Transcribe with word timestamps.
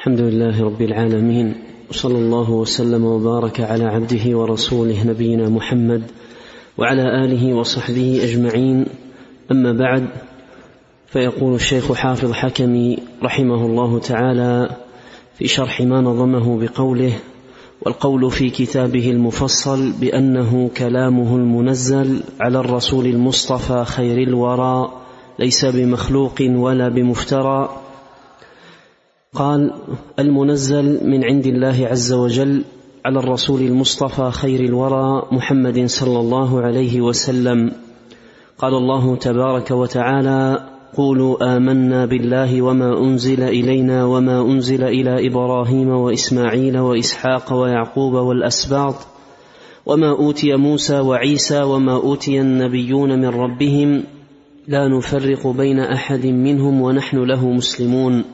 الحمد 0.00 0.20
لله 0.20 0.64
رب 0.64 0.82
العالمين 0.82 1.54
وصلى 1.90 2.18
الله 2.18 2.50
وسلم 2.50 3.04
وبارك 3.04 3.60
على 3.60 3.84
عبده 3.84 4.38
ورسوله 4.38 5.04
نبينا 5.06 5.48
محمد 5.48 6.02
وعلى 6.78 7.24
آله 7.24 7.54
وصحبه 7.54 8.20
أجمعين. 8.22 8.86
أما 9.52 9.72
بعد 9.72 10.06
فيقول 11.06 11.54
الشيخ 11.54 11.92
حافظ 11.92 12.32
حكمي 12.32 12.98
رحمه 13.22 13.66
الله 13.66 13.98
تعالى 13.98 14.70
في 15.38 15.46
شرح 15.46 15.80
ما 15.80 16.00
نظمه 16.00 16.60
بقوله 16.60 17.12
والقول 17.82 18.30
في 18.30 18.50
كتابه 18.50 19.10
المفصل 19.10 19.92
بأنه 20.00 20.70
كلامه 20.76 21.36
المنزل 21.36 22.20
على 22.40 22.58
الرسول 22.58 23.06
المصطفى 23.06 23.84
خير 23.84 24.18
الورى 24.28 24.92
ليس 25.38 25.64
بمخلوق 25.64 26.36
ولا 26.40 26.88
بمفترى. 26.88 27.79
قال 29.34 29.72
المنزل 30.18 31.06
من 31.06 31.24
عند 31.24 31.46
الله 31.46 31.86
عز 31.86 32.12
وجل 32.12 32.64
على 33.04 33.18
الرسول 33.18 33.60
المصطفى 33.60 34.30
خير 34.30 34.60
الورى 34.60 35.22
محمد 35.32 35.86
صلى 35.86 36.20
الله 36.20 36.60
عليه 36.60 37.00
وسلم. 37.00 37.72
قال 38.58 38.74
الله 38.74 39.16
تبارك 39.16 39.70
وتعالى 39.70 40.66
قولوا 40.96 41.56
آمنا 41.56 42.06
بالله 42.06 42.62
وما 42.62 42.98
أنزل 42.98 43.42
إلينا 43.42 44.04
وما 44.04 44.42
أنزل 44.42 44.82
إلى 44.84 45.26
إبراهيم 45.26 45.88
وإسماعيل 45.88 46.78
وإسحاق 46.78 47.52
ويعقوب 47.52 48.14
والأسباط 48.14 48.94
وما 49.86 50.10
أوتي 50.10 50.56
موسى 50.56 51.00
وعيسى 51.00 51.62
وما 51.62 51.92
أوتي 51.92 52.40
النبيون 52.40 53.18
من 53.18 53.28
ربهم 53.28 54.02
لا 54.68 54.88
نفرق 54.88 55.46
بين 55.46 55.78
أحد 55.80 56.26
منهم 56.26 56.80
ونحن 56.80 57.16
له 57.18 57.50
مسلمون. 57.50 58.24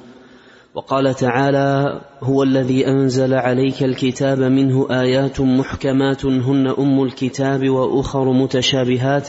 وقال 0.76 1.14
تعالى 1.14 2.00
هو 2.22 2.42
الذي 2.42 2.88
أنزل 2.88 3.34
عليك 3.34 3.82
الكتاب 3.82 4.38
منه 4.38 4.86
آيات 4.90 5.40
محكمات 5.40 6.26
هن 6.26 6.66
أم 6.78 7.02
الكتاب 7.02 7.68
وأخر 7.68 8.32
متشابهات. 8.32 9.28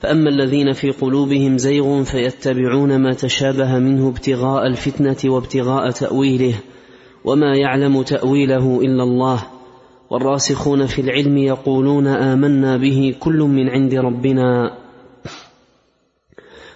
فأما 0.00 0.28
الذين 0.30 0.72
في 0.72 0.90
قلوبهم 0.90 1.58
زيغ 1.58 2.02
فيتبعون 2.02 2.96
ما 2.96 3.12
تشابه 3.12 3.78
منه 3.78 4.08
ابتغاء 4.08 4.66
الفتنة 4.66 5.16
وابتغاء 5.32 5.90
تأويله 5.90 6.54
وما 7.24 7.56
يعلم 7.56 8.02
تأويله 8.02 8.80
إلا 8.80 9.02
الله. 9.02 9.42
والراسخون 10.10 10.86
في 10.86 11.00
العلم 11.00 11.38
يقولون 11.38 12.06
آمنا 12.06 12.76
به 12.76 13.14
كل 13.20 13.38
من 13.38 13.68
عند 13.68 13.94
ربنا. 13.94 14.81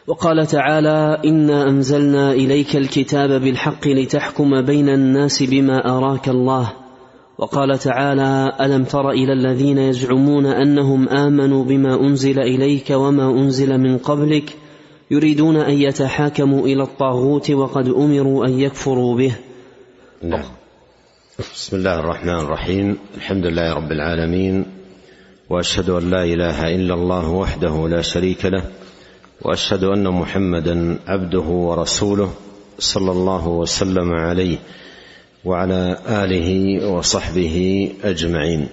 وقال 0.06 0.46
تعالى 0.46 1.20
إنا 1.24 1.68
أنزلنا 1.68 2.32
إليك 2.32 2.76
الكتاب 2.76 3.30
بالحق 3.42 3.88
لتحكم 3.88 4.62
بين 4.62 4.88
الناس 4.88 5.42
بما 5.42 5.96
أراك 5.96 6.28
الله. 6.28 6.72
وقال 7.38 7.78
تعالى 7.78 8.52
ألم 8.60 8.84
تر 8.84 9.10
إلى 9.10 9.32
الذين 9.32 9.78
يزعمون 9.78 10.46
أنهم 10.46 11.08
آمنوا 11.08 11.64
بما 11.64 12.00
أنزل 12.00 12.38
إليك 12.38 12.90
وما 12.90 13.30
أنزل 13.30 13.78
من 13.78 13.98
قبلك 13.98 14.56
يريدون 15.10 15.56
أن 15.56 15.74
يتحاكموا 15.74 16.66
إلى 16.66 16.82
الطاغوت 16.82 17.50
وقد 17.50 17.88
أمروا 17.88 18.46
أن 18.46 18.60
يكفروا 18.60 19.16
به. 19.16 19.32
نعم. 20.22 20.44
بسم 21.38 21.76
الله 21.76 22.00
الرحمن 22.00 22.38
الرحيم. 22.38 22.98
الحمد 23.16 23.44
لله 23.46 23.74
رب 23.74 23.92
العالمين 23.92 24.66
وأشهد 25.50 25.90
أن 25.90 26.10
لا 26.10 26.24
إله 26.24 26.74
إلا 26.74 26.94
الله 26.94 27.30
وحده 27.30 27.88
لا 27.88 28.02
شريك 28.02 28.44
له 28.44 28.62
وأشهد 29.42 29.84
أن 29.84 30.08
محمدا 30.08 30.98
عبده 31.06 31.40
ورسوله 31.40 32.34
صلى 32.78 33.12
الله 33.12 33.48
وسلم 33.48 34.12
عليه 34.12 34.58
وعلى 35.44 35.98
آله 36.08 36.78
وصحبه 36.88 37.56
أجمعين. 38.04 38.68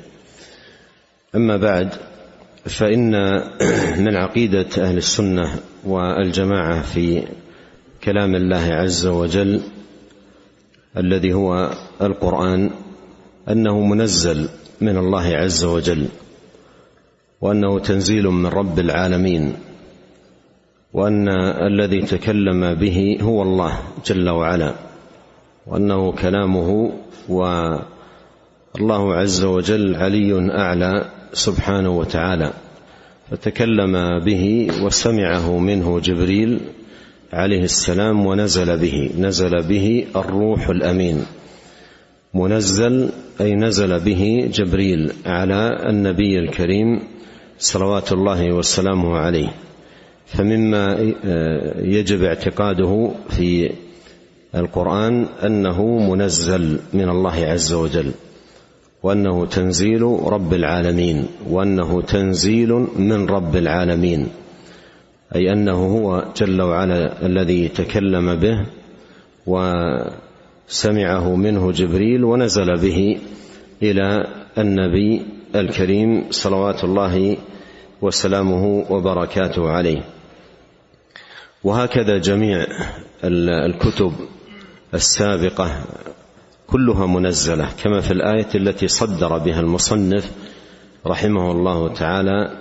أما 1.35 1.57
بعد 1.57 1.89
فإن 2.65 3.11
من 4.05 4.15
عقيدة 4.15 4.67
أهل 4.77 4.97
السنة 4.97 5.59
والجماعة 5.85 6.81
في 6.81 7.23
كلام 8.03 8.35
الله 8.35 8.73
عز 8.73 9.05
وجل 9.05 9.61
الذي 10.97 11.33
هو 11.33 11.73
القرآن 12.01 12.71
أنه 13.49 13.79
منزل 13.79 14.49
من 14.81 14.97
الله 14.97 15.27
عز 15.27 15.63
وجل 15.63 16.07
وأنه 17.41 17.79
تنزيل 17.79 18.27
من 18.27 18.45
رب 18.45 18.79
العالمين. 18.79 19.53
وأن 20.93 21.29
الذي 21.67 22.01
تكلم 22.01 22.73
به 22.73 23.17
هو 23.21 23.41
الله 23.41 23.79
جل 24.05 24.29
وعلا 24.29 24.73
وأنه 25.67 26.11
كلامه 26.11 26.91
والله 27.29 29.13
عز 29.13 29.43
وجل 29.43 29.95
علي 29.95 30.51
أعلى 30.51 31.05
سبحانه 31.33 31.97
وتعالى. 31.97 32.53
فتكلم 33.31 34.19
به 34.19 34.67
وسمعه 34.83 35.57
منه 35.57 35.99
جبريل 35.99 36.59
عليه 37.33 37.63
السلام 37.63 38.25
ونزل 38.25 38.77
به 38.77 39.09
نزل 39.17 39.61
به 39.61 40.05
الروح 40.15 40.69
الأمين. 40.69 41.25
منزل 42.33 43.09
أي 43.41 43.55
نزل 43.55 43.99
به 43.99 44.49
جبريل 44.53 45.11
على 45.25 45.89
النبي 45.89 46.39
الكريم 46.39 46.99
صلوات 47.59 48.11
الله 48.11 48.51
وسلامه 48.53 49.17
عليه. 49.17 49.53
فمما 50.25 51.13
يجب 51.79 52.23
اعتقاده 52.23 53.11
في 53.29 53.71
القرآن 54.55 55.25
أنه 55.45 55.85
منزل 56.11 56.79
من 56.93 57.09
الله 57.09 57.35
عز 57.35 57.73
وجل 57.73 58.11
وأنه 59.03 59.45
تنزيل 59.45 60.01
رب 60.25 60.53
العالمين 60.53 61.25
وأنه 61.49 62.01
تنزيل 62.01 62.87
من 62.97 63.25
رب 63.25 63.55
العالمين 63.55 64.27
أي 65.35 65.53
أنه 65.53 65.97
هو 65.97 66.25
جل 66.37 66.61
وعلا 66.61 67.25
الذي 67.25 67.67
تكلم 67.67 68.35
به 68.35 68.65
وسمعه 69.47 71.35
منه 71.35 71.71
جبريل 71.71 72.23
ونزل 72.23 72.77
به 72.77 73.17
إلى 73.83 74.27
النبي 74.57 75.21
الكريم 75.55 76.23
صلوات 76.29 76.83
الله 76.83 77.37
وسلامه 78.03 78.85
وبركاته 78.89 79.69
عليه. 79.69 80.01
وهكذا 81.63 82.17
جميع 82.17 82.65
الكتب 83.23 84.13
السابقة 84.93 85.83
كلها 86.67 87.05
منزلة 87.05 87.69
كما 87.83 88.01
في 88.01 88.11
الآية 88.11 88.47
التي 88.55 88.87
صدر 88.87 89.37
بها 89.37 89.59
المصنف 89.59 90.31
رحمه 91.07 91.51
الله 91.51 91.93
تعالى 91.93 92.51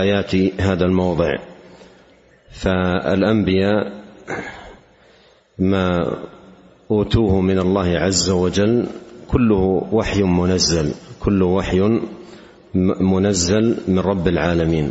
آيات 0.00 0.34
هذا 0.60 0.84
الموضع. 0.84 1.36
فالأنبياء 2.50 3.92
ما 5.58 6.16
أوتوه 6.90 7.40
من 7.40 7.58
الله 7.58 7.98
عز 7.98 8.30
وجل 8.30 8.86
كله 9.28 9.88
وحي 9.92 10.22
منزل 10.22 10.94
كله 11.20 11.46
وحي 11.46 12.00
منزل 13.00 13.76
من 13.88 13.98
رب 13.98 14.28
العالمين. 14.28 14.90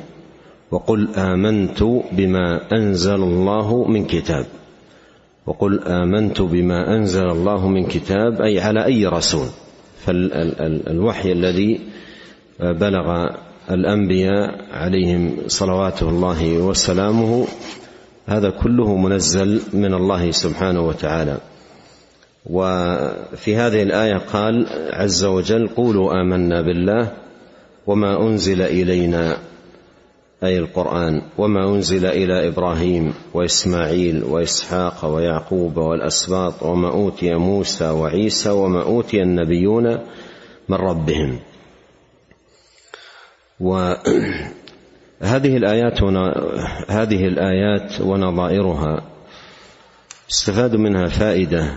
وقل 0.72 1.10
آمنت 1.16 1.84
بما 2.12 2.62
أنزل 2.74 3.24
الله 3.24 3.88
من 3.88 4.06
كتاب. 4.06 4.46
وقل 5.46 5.80
آمنت 5.80 6.42
بما 6.42 6.96
أنزل 6.96 7.30
الله 7.30 7.68
من 7.68 7.86
كتاب 7.86 8.42
أي 8.42 8.60
على 8.60 8.86
أي 8.86 9.06
رسول. 9.06 9.48
فالوحي 10.06 11.32
الذي 11.32 11.80
بلغ 12.60 13.08
الأنبياء 13.72 14.66
عليهم 14.72 15.38
صلوات 15.48 16.04
الله 16.04 16.58
وسلامه 16.58 17.48
هذا 18.26 18.50
كله 18.50 18.96
منزل 18.96 19.62
من 19.74 19.94
الله 19.94 20.32
سبحانه 20.32 20.82
وتعالى. 20.88 21.38
وفي 22.46 23.56
هذه 23.56 23.84
الآية 23.84 24.18
قال 24.18 24.66
عز 24.94 25.24
وجل 25.24 25.68
قولوا 25.68 26.22
آمنا 26.22 26.62
بالله 26.62 27.25
وما 27.88 28.28
أنزل 28.28 28.62
إلينا 28.62 29.38
أي 30.44 30.60
القرآن 30.60 31.22
وما 31.38 31.70
أنزل 31.70 32.06
إلى 32.06 32.48
إبراهيم 32.48 33.14
وإسماعيل 33.34 34.24
وإسحاق 34.24 35.06
ويعقوب 35.06 35.78
والأسباط 35.78 36.64
وما 36.64 36.92
أوتي 36.92 37.34
موسى 37.34 37.90
وعيسى 37.90 38.50
وما 38.50 38.84
أوتي 38.84 39.22
النبيون 39.22 40.00
من 40.70 40.78
ربهم. 40.78 41.40
وهذه 43.60 43.98
الآيات 45.58 46.04
هذه 46.90 47.28
الآيات 47.28 48.02
ونظائرها 48.02 49.04
استفاد 50.30 50.76
منها 50.76 51.08
فائدة 51.08 51.74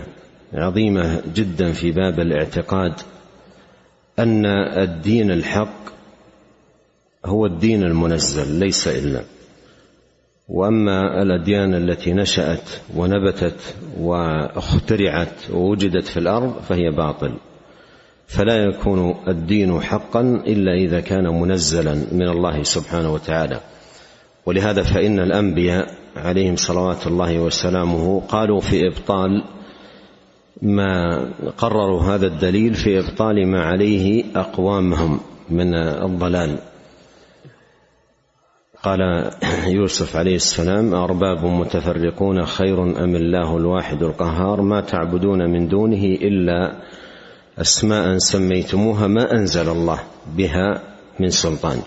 عظيمة 0.53 1.21
جدا 1.35 1.71
في 1.71 1.91
باب 1.91 2.19
الاعتقاد 2.19 2.93
أن 4.19 4.45
الدين 4.77 5.31
الحق 5.31 5.98
هو 7.25 7.45
الدين 7.45 7.83
المنزل 7.83 8.59
ليس 8.59 8.87
إلا. 8.87 9.21
وأما 10.49 11.21
الأديان 11.21 11.73
التي 11.73 12.13
نشأت 12.13 12.69
ونبتت 12.95 13.75
واخترعت 13.99 15.49
ووجدت 15.53 16.07
في 16.07 16.17
الأرض 16.17 16.53
فهي 16.69 16.91
باطل. 16.91 17.31
فلا 18.27 18.57
يكون 18.57 19.15
الدين 19.27 19.81
حقا 19.81 20.21
إلا 20.47 20.73
إذا 20.73 20.99
كان 20.99 21.41
منزلا 21.41 21.93
من 22.11 22.29
الله 22.29 22.63
سبحانه 22.63 23.13
وتعالى. 23.13 23.59
ولهذا 24.45 24.83
فإن 24.83 25.19
الأنبياء 25.19 25.95
عليهم 26.15 26.55
صلوات 26.55 27.07
الله 27.07 27.39
وسلامه 27.39 28.21
قالوا 28.27 28.61
في 28.61 28.87
إبطال 28.87 29.43
ما 30.61 31.19
قرروا 31.57 32.01
هذا 32.01 32.27
الدليل 32.27 32.73
في 32.73 32.99
إبطال 32.99 33.47
ما 33.47 33.61
عليه 33.61 34.23
أقوامهم 34.35 35.19
من 35.49 35.73
الضلال. 35.75 36.59
قال 38.83 39.31
يوسف 39.77 40.15
عليه 40.15 40.35
السلام 40.35 40.93
أرباب 40.93 41.45
متفرقون 41.45 42.45
خير 42.45 42.83
أم 42.83 43.15
الله 43.15 43.57
الواحد 43.57 44.03
القهار؟ 44.03 44.61
ما 44.61 44.81
تعبدون 44.81 45.49
من 45.49 45.67
دونه 45.67 46.03
إلا 46.03 46.75
أسماء 47.57 48.17
سميتموها 48.17 49.07
ما 49.07 49.31
أنزل 49.31 49.69
الله 49.69 49.99
بها 50.37 50.81
من 51.19 51.29
سلطان. 51.29 51.81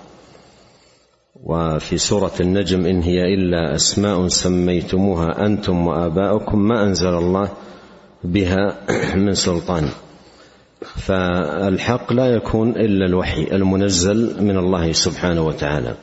وفي 1.44 1.98
سورة 1.98 2.32
النجم 2.40 2.86
إن 2.86 3.02
هي 3.02 3.34
إلا 3.34 3.74
أسماء 3.74 4.28
سميتموها 4.28 5.46
أنتم 5.46 5.86
وآباؤكم 5.86 6.58
ما 6.58 6.84
أنزل 6.84 7.14
الله 7.14 7.48
بها 8.24 8.76
من 9.24 9.34
سلطان. 9.34 9.88
فالحق 10.80 12.12
لا 12.12 12.26
يكون 12.26 12.70
إلا 12.70 13.06
الوحي 13.06 13.42
المنزل 13.42 14.44
من 14.44 14.58
الله 14.58 14.92
سبحانه 14.92 15.46
وتعالى. 15.46 15.94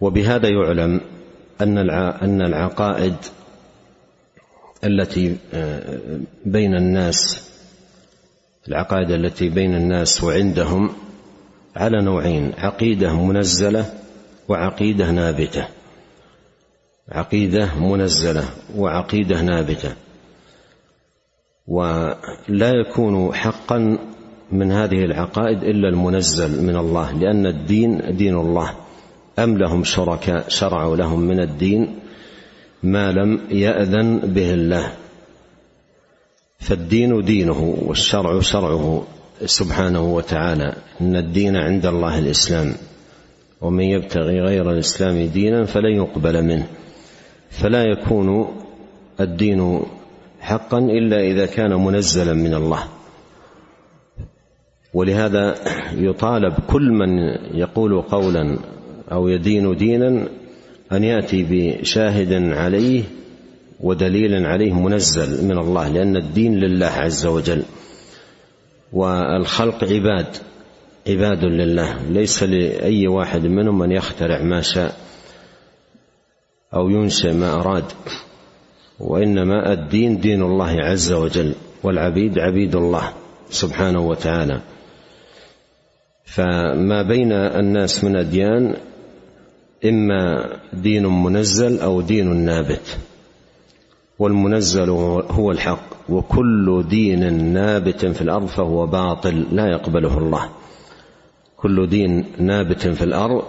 وبهذا 0.00 0.48
يعلم 0.48 1.00
أن 1.60 1.90
أن 2.22 2.42
العقائد 2.42 3.14
التي 4.84 5.36
آه، 5.54 6.00
بين 6.44 6.74
الناس 6.74 7.50
العقائد 8.68 9.10
التي 9.10 9.48
بين 9.48 9.74
الناس 9.74 10.24
وعندهم 10.24 10.90
على 11.76 12.02
نوعين 12.02 12.52
عقيدة 12.58 13.12
منزلة 13.12 13.84
وعقيدة 14.48 15.10
نابتة. 15.10 15.68
عقيدة 17.08 17.74
منزلة 17.74 18.44
وعقيدة 18.76 19.42
نابتة. 19.42 19.94
ولا 21.66 22.70
يكون 22.70 23.34
حقا 23.34 23.98
من 24.52 24.72
هذه 24.72 25.04
العقائد 25.04 25.62
إلا 25.62 25.88
المنزل 25.88 26.64
من 26.64 26.76
الله 26.76 27.12
لأن 27.12 27.46
الدين 27.46 28.16
دين 28.16 28.36
الله. 28.36 28.74
أم 29.40 29.58
لهم 29.58 29.84
شركاء 29.84 30.48
شرعوا 30.48 30.96
لهم 30.96 31.20
من 31.20 31.40
الدين 31.40 31.98
ما 32.82 33.12
لم 33.12 33.40
يأذن 33.50 34.18
به 34.18 34.54
الله؟ 34.54 34.92
فالدين 36.58 37.24
دينه 37.24 37.76
والشرع 37.86 38.40
شرعه 38.40 39.06
سبحانه 39.44 40.14
وتعالى. 40.14 40.74
إن 41.00 41.16
الدين 41.16 41.56
عند 41.56 41.86
الله 41.86 42.18
الإسلام. 42.18 42.74
ومن 43.60 43.84
يبتغي 43.84 44.40
غير 44.40 44.70
الإسلام 44.70 45.26
دينا 45.26 45.64
فلن 45.64 45.96
يقبل 45.96 46.42
منه. 46.42 46.66
فلا 47.50 47.84
يكون 47.84 48.56
الدين 49.20 49.82
حقا 50.40 50.78
إلا 50.78 51.20
إذا 51.20 51.46
كان 51.46 51.84
منزلا 51.84 52.32
من 52.32 52.54
الله. 52.54 52.84
ولهذا 54.94 55.54
يطالب 55.92 56.54
كل 56.68 56.90
من 56.90 57.08
يقول 57.54 58.02
قولا 58.02 58.58
أو 59.12 59.28
يدين 59.28 59.76
دينا 59.76 60.28
أن 60.92 61.04
يأتي 61.04 61.46
بشاهد 61.50 62.32
عليه 62.32 63.02
ودليل 63.80 64.46
عليه 64.46 64.72
منزل 64.72 65.44
من 65.44 65.58
الله 65.58 65.88
لأن 65.88 66.16
الدين 66.16 66.60
لله 66.60 66.86
عز 66.86 67.26
وجل 67.26 67.62
والخلق 68.92 69.84
عباد 69.84 70.26
عباد 71.08 71.44
لله. 71.44 72.02
ليس 72.10 72.42
لأي 72.42 73.08
واحد 73.08 73.46
منهم 73.46 73.82
أن 73.82 73.92
يخترع 73.92 74.42
ما 74.42 74.60
شاء 74.60 74.96
أو 76.74 76.90
ينشئ 76.90 77.32
ما 77.32 77.54
أراد 77.54 77.84
وإنما 79.00 79.72
الدين 79.72 80.20
دين 80.20 80.42
الله 80.42 80.76
عز 80.80 81.12
وجل 81.12 81.54
والعبيد 81.82 82.38
عبيد 82.38 82.76
الله 82.76 83.12
سبحانه 83.50 84.00
وتعالى. 84.00 84.60
فما 86.24 87.02
بين 87.02 87.32
الناس 87.32 88.04
من 88.04 88.16
اديان 88.16 88.76
إما 89.84 90.46
دين 90.72 91.06
منزل 91.06 91.80
أو 91.80 92.00
دين 92.00 92.36
نابت. 92.36 92.98
والمنزل 94.18 94.90
هو 95.30 95.50
الحق 95.50 95.80
وكل 96.08 96.84
دين 96.88 97.44
نابت 97.52 98.06
في 98.06 98.22
الأرض 98.22 98.46
فهو 98.46 98.86
باطل 98.86 99.46
لا 99.52 99.66
يقبله 99.66 100.18
الله. 100.18 100.48
كل 101.56 101.86
دين 101.86 102.24
نابت 102.38 102.88
في 102.88 103.04
الأرض 103.04 103.42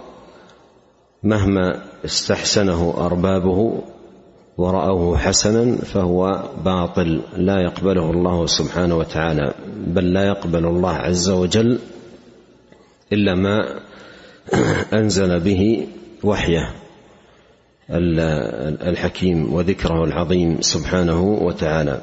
مهما 1.22 1.82
استحسنه 2.04 2.94
أربابه 2.98 3.82
ورأوه 4.58 5.18
حسنا 5.18 5.76
فهو 5.76 6.42
باطل 6.64 7.20
لا 7.36 7.60
يقبله 7.60 8.10
الله 8.10 8.46
سبحانه 8.46 8.96
وتعالى. 8.96 9.54
بل 9.86 10.12
لا 10.12 10.26
يقبل 10.26 10.66
الله 10.66 10.92
عز 10.92 11.30
وجل 11.30 11.78
إلا 13.12 13.34
ما 13.34 13.80
أنزل 14.92 15.40
به 15.40 15.86
وحيه 16.24 16.74
الحكيم 17.90 19.54
وذكره 19.54 20.04
العظيم 20.04 20.60
سبحانه 20.60 21.22
وتعالى. 21.22 22.00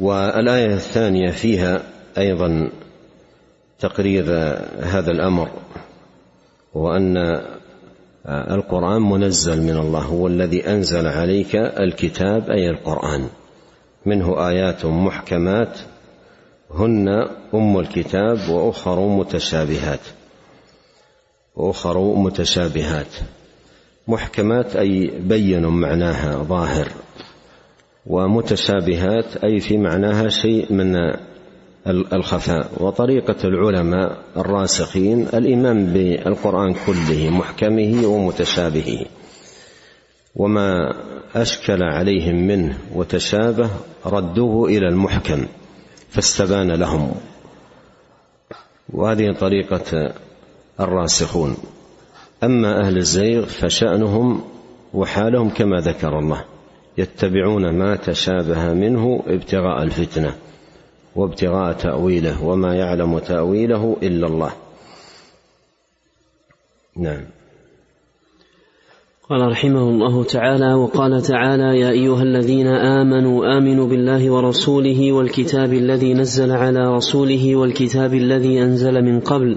والآية 0.00 0.74
الثانية 0.74 1.30
فيها 1.30 1.82
أيضا 2.18 2.70
تقرير 3.78 4.24
هذا 4.80 5.10
الأمر 5.10 5.50
وأن 6.74 7.16
القرآن 8.28 9.02
منزل 9.02 9.62
من 9.62 9.76
الله 9.76 10.00
هو 10.00 10.26
الذي 10.26 10.68
أنزل 10.68 11.06
عليك 11.06 11.56
الكتاب 11.56 12.50
أي 12.50 12.70
القرآن. 12.70 13.28
منه 14.06 14.48
آيات 14.48 14.86
محكمات 14.86 15.78
هن 16.70 17.08
أم 17.54 17.78
الكتاب 17.78 18.48
وأخر 18.48 19.08
متشابهات. 19.08 20.00
وأخر 21.56 22.14
متشابهات. 22.14 23.06
محكمات 24.08 24.76
أي 24.76 25.10
بين 25.20 25.66
معناها 25.66 26.42
ظاهر 26.42 26.88
ومتشابهات 28.06 29.36
أي 29.36 29.60
في 29.60 29.76
معناها 29.76 30.28
شيء 30.28 30.72
من 30.72 30.96
الخفاء. 31.86 32.70
وطريقة 32.80 33.36
العلماء 33.44 34.18
الراسخين 34.36 35.22
الإيمان 35.34 35.86
بالقرآن 35.86 36.74
كله 36.86 37.30
محكمه 37.30 38.06
ومتشابهه. 38.06 39.06
وما 40.36 40.94
أشكل 41.34 41.82
عليهم 41.82 42.46
منه 42.46 42.78
وتشابه 42.94 43.70
ردوه 44.06 44.68
إلى 44.68 44.88
المحكم 44.88 45.46
فاستبان 46.10 46.72
لهم. 46.72 47.14
وهذه 48.92 49.32
طريقة 49.32 50.14
الراسخون. 50.80 51.56
أما 52.44 52.80
أهل 52.86 52.96
الزيغ 52.96 53.46
فشأنهم 53.46 54.42
وحالهم 54.94 55.50
كما 55.50 55.80
ذكر 55.80 56.18
الله 56.18 56.44
يتبعون 56.98 57.78
ما 57.78 57.96
تشابه 57.96 58.72
منه 58.72 59.22
ابتغاء 59.26 59.82
الفتنة 59.82 60.34
وابتغاء 61.16 61.72
تأويله 61.72 62.44
وما 62.44 62.74
يعلم 62.74 63.18
تأويله 63.18 63.96
إلا 64.02 64.26
الله. 64.26 64.52
نعم. 66.96 67.24
قال 69.30 69.50
رحمه 69.50 69.82
الله 69.82 70.24
تعالى 70.24 70.74
وقال 70.74 71.22
تعالى 71.22 71.80
يا 71.80 71.90
أيها 71.90 72.22
الذين 72.22 72.66
آمنوا 72.66 73.58
آمنوا 73.58 73.86
بالله 73.86 74.30
ورسوله 74.30 75.12
والكتاب 75.12 75.72
الذي 75.72 76.14
نزل 76.14 76.52
على 76.52 76.94
رسوله 76.96 77.56
والكتاب 77.56 78.14
الذي 78.14 78.62
أنزل 78.62 79.02
من 79.02 79.20
قبل 79.20 79.56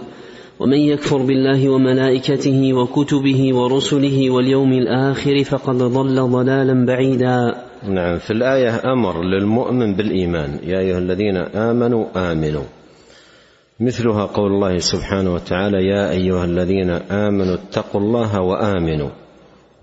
ومن 0.60 0.78
يكفر 0.78 1.18
بالله 1.18 1.70
وملائكته 1.70 2.74
وكتبه 2.74 3.56
ورسله 3.56 4.30
واليوم 4.30 4.74
الآخر 4.74 5.44
فقد 5.44 5.78
ضل 5.78 6.16
ضلالا 6.32 6.86
بعيدا. 6.86 7.56
نعم 7.88 8.18
في 8.18 8.32
الآية 8.34 8.92
أمر 8.94 9.24
للمؤمن 9.24 9.96
بالإيمان. 9.96 10.60
يا 10.64 10.80
أيها 10.80 10.98
الذين 10.98 11.38
آمنوا 11.38 12.32
آمنوا. 12.32 12.64
مثلها 13.80 14.26
قول 14.26 14.52
الله 14.52 14.78
سبحانه 14.78 15.34
وتعالى 15.34 15.88
يا 15.88 16.12
أيها 16.12 16.46
الذين 16.46 16.90
آمنوا 16.90 17.56
اتقوا 17.56 18.02
الله 18.02 18.42
وآمنوا 18.42 19.10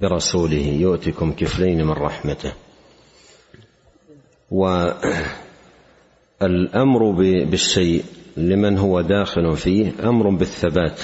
برسوله 0.02 0.66
يؤتكم 0.80 1.32
كفلين 1.32 1.84
من 1.84 1.92
رحمته. 1.92 2.52
والأمر 6.40 7.10
بالشيء 7.50 8.04
لمن 8.36 8.78
هو 8.78 9.00
داخل 9.00 9.56
فيه 9.56 9.92
أمر 10.04 10.30
بالثبات 10.30 11.00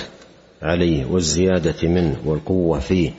عليه 0.62 1.06
والزيادة 1.06 1.88
منه 1.88 2.16
والقوة 2.24 2.78
فيه 2.78 3.10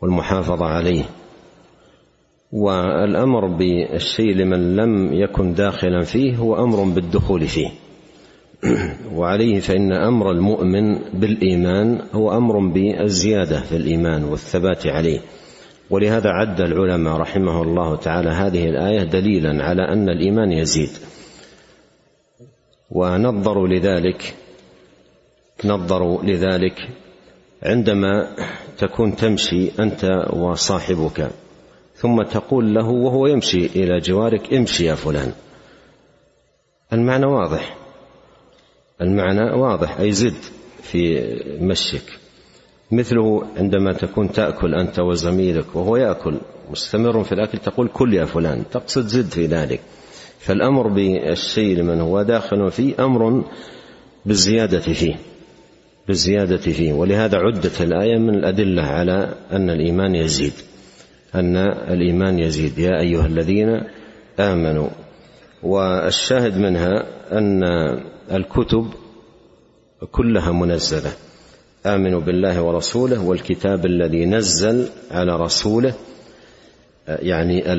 والمحافظة 0.00 0.64
عليه. 0.64 1.04
والأمر 2.52 3.46
بالشيء 3.46 4.34
لمن 4.34 4.76
لم 4.76 5.12
يكن 5.12 5.54
داخلا 5.54 6.00
فيه 6.00 6.36
هو 6.36 6.64
أمر 6.64 6.84
بالدخول 6.84 7.46
فيه. 7.46 7.68
وعليه 9.16 9.60
فإن 9.60 9.92
أمر 9.92 10.30
المؤمن 10.30 10.98
بالإيمان 11.14 11.98
هو 12.12 12.36
أمر 12.36 12.58
بالزيادة 12.58 13.60
في 13.60 13.76
الإيمان 13.76 14.24
والثبات 14.24 14.86
عليه. 14.86 15.20
ولهذا 15.90 16.30
عد 16.30 16.60
العلماء 16.60 17.16
رحمه 17.16 17.62
الله 17.62 17.96
تعالى 17.96 18.30
هذه 18.30 18.64
الآية 18.64 19.02
دليلا 19.02 19.64
على 19.64 19.82
أن 19.82 20.08
الإيمان 20.08 20.52
يزيد. 20.52 20.90
ونظروا 22.90 23.68
لذلك 23.68 24.34
نظروا 25.64 26.22
لذلك 26.22 26.88
عندما 27.62 28.36
تكون 28.78 29.16
تمشي 29.16 29.70
أنت 29.80 30.04
وصاحبك 30.32 31.30
ثم 31.96 32.22
تقول 32.22 32.74
له 32.74 32.88
وهو 32.88 33.26
يمشي 33.26 33.66
إلى 33.66 33.98
جوارك 33.98 34.54
امشي 34.54 34.84
يا 34.84 34.94
فلان. 34.94 35.32
المعنى 36.92 37.26
واضح. 37.26 37.76
المعنى 39.00 39.50
واضح 39.50 40.00
أي 40.00 40.12
زد 40.12 40.34
في 40.82 41.20
مشيك. 41.60 42.18
مثله 42.92 43.46
عندما 43.56 43.92
تكون 43.92 44.32
تأكل 44.32 44.74
أنت 44.74 45.00
وزميلك 45.00 45.76
وهو 45.76 45.96
يأكل 45.96 46.40
مستمر 46.70 47.24
في 47.24 47.32
الأكل 47.32 47.58
تقول 47.58 47.88
كل 47.88 48.14
يا 48.14 48.24
فلان 48.24 48.64
تقصد 48.70 49.06
زد 49.06 49.30
في 49.30 49.46
ذلك. 49.46 49.80
فالأمر 50.40 50.88
بالشيء 50.88 51.76
لمن 51.76 52.00
هو 52.00 52.22
داخل 52.22 52.70
فيه 52.70 52.94
أمر 53.04 53.44
بالزيادة 54.26 54.80
فيه 54.80 55.16
بالزيادة 56.08 56.56
فيه. 56.56 56.92
ولهذا 56.92 57.38
عدت 57.38 57.80
الآية 57.80 58.18
من 58.18 58.34
الأدلة 58.34 58.82
على 58.82 59.34
أن 59.52 59.70
الإيمان 59.70 60.14
يزيد 60.14 60.52
أن 61.34 61.56
الإيمان 61.90 62.38
يزيد. 62.38 62.78
يا 62.78 63.00
أيها 63.00 63.26
الذين 63.26 63.82
آمنوا 64.40 64.88
والشاهد 65.62 66.58
منها 66.58 67.04
أن 67.32 67.62
الكتب 68.32 68.86
كلها 70.12 70.52
منزلة. 70.52 71.12
آمنوا 71.86 72.20
بالله 72.20 72.62
ورسوله 72.62 73.24
والكتاب 73.24 73.86
الذي 73.86 74.26
نزل 74.26 74.88
على 75.10 75.36
رسوله 75.36 75.94
يعني 77.08 77.72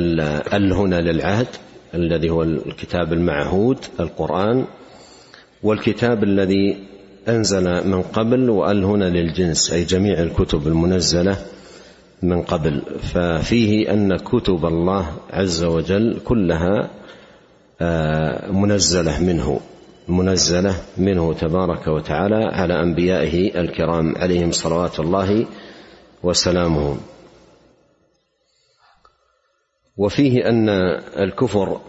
ال 0.54 0.74
هنا 0.74 1.02
للعهد. 1.02 1.48
الذي 1.94 2.30
هو 2.30 2.44
الكتاب 2.44 3.14
المعهود 3.14 3.78
القرآن 4.00 4.66
والكتاب 5.64 6.24
الذي 6.24 6.78
أنزل 7.28 7.88
من 7.88 8.02
قبل 8.02 8.50
وال 8.50 8.84
هنا 8.84 9.06
للجنس 9.06 9.74
أي 9.74 9.84
جميع 9.84 10.20
الكتب 10.22 10.68
المنزلة 10.68 11.38
من 12.22 12.42
قبل. 12.42 12.82
ففيه 13.14 13.94
أن 13.94 14.18
كتب 14.18 14.66
الله 14.66 15.12
عز 15.30 15.64
وجل 15.64 16.20
كلها 16.26 16.90
آه، 17.82 18.52
منزلة 18.52 19.24
منه 19.24 19.60
منزلة 20.08 20.76
منه 20.98 21.34
تبارك 21.34 21.88
وتعالى 21.88 22.46
على 22.46 22.82
أنبيائه 22.84 23.60
الكرام 23.62 24.16
عليهم 24.18 24.52
صلوات 24.52 25.00
الله 25.00 25.46
وسلامه. 26.24 26.98
وفيه 29.98 30.50
أن 30.50 30.70
الكفر 31.20 31.82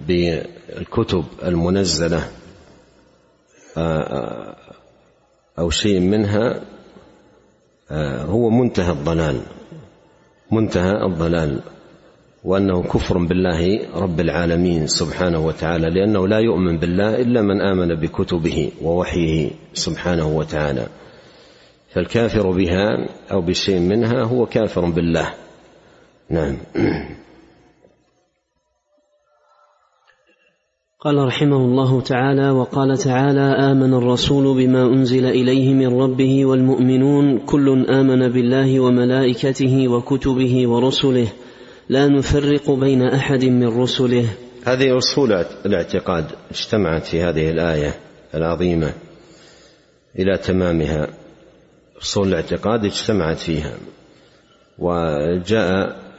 بالكتب 0.00 1.24
المنزلة 1.44 2.28
أو 5.58 5.70
شيء 5.70 6.00
منها 6.00 6.60
هو 8.24 8.50
منتهى 8.50 8.92
الضلال 8.92 9.40
منتهى 10.52 11.06
الضلال 11.06 11.60
وأنه 12.44 12.82
كفر 12.82 13.18
بالله 13.18 13.80
رب 13.94 14.20
العالمين 14.20 14.86
سبحانه 14.86 15.46
وتعالى 15.46 15.90
لأنه 15.90 16.28
لا 16.28 16.38
يؤمن 16.38 16.78
بالله 16.78 17.14
إلا 17.14 17.42
من 17.42 17.60
آمن 17.60 17.94
بكتبه 17.94 18.72
ووحيه 18.82 19.50
سبحانه 19.74 20.28
وتعالى. 20.28 20.86
فالكافر 21.92 22.50
بها 22.50 23.08
أو 23.32 23.40
بشيء 23.40 23.80
منها 23.80 24.22
هو 24.22 24.46
كافر 24.46 24.84
بالله. 24.84 25.34
نعم. 26.30 26.56
قال 31.02 31.16
رحمه 31.16 31.56
الله 31.56 32.00
تعالى 32.00 32.50
وقال 32.50 32.98
تعالى 32.98 33.40
آمن 33.40 33.94
الرسول 33.94 34.56
بما 34.56 34.82
أنزل 34.82 35.26
إليه 35.26 35.74
من 35.74 36.00
ربه 36.00 36.44
والمؤمنون 36.44 37.38
كل 37.38 37.86
آمن 37.90 38.28
بالله 38.28 38.80
وملائكته 38.80 39.88
وكتبه 39.88 40.68
ورسله 40.68 41.28
لا 41.88 42.08
نفرق 42.08 42.70
بين 42.70 43.02
أحد 43.02 43.44
من 43.44 43.80
رسله. 43.82 44.26
هذه 44.64 44.98
أصول 44.98 45.32
الاعتقاد 45.66 46.24
اجتمعت 46.50 47.06
في 47.06 47.22
هذه 47.22 47.50
الآية 47.50 47.94
العظيمة 48.34 48.92
إلى 50.18 50.38
تمامها. 50.38 51.08
أصول 52.02 52.28
الاعتقاد 52.28 52.84
اجتمعت 52.84 53.38
فيها 53.38 53.72
وجاء 54.78 56.09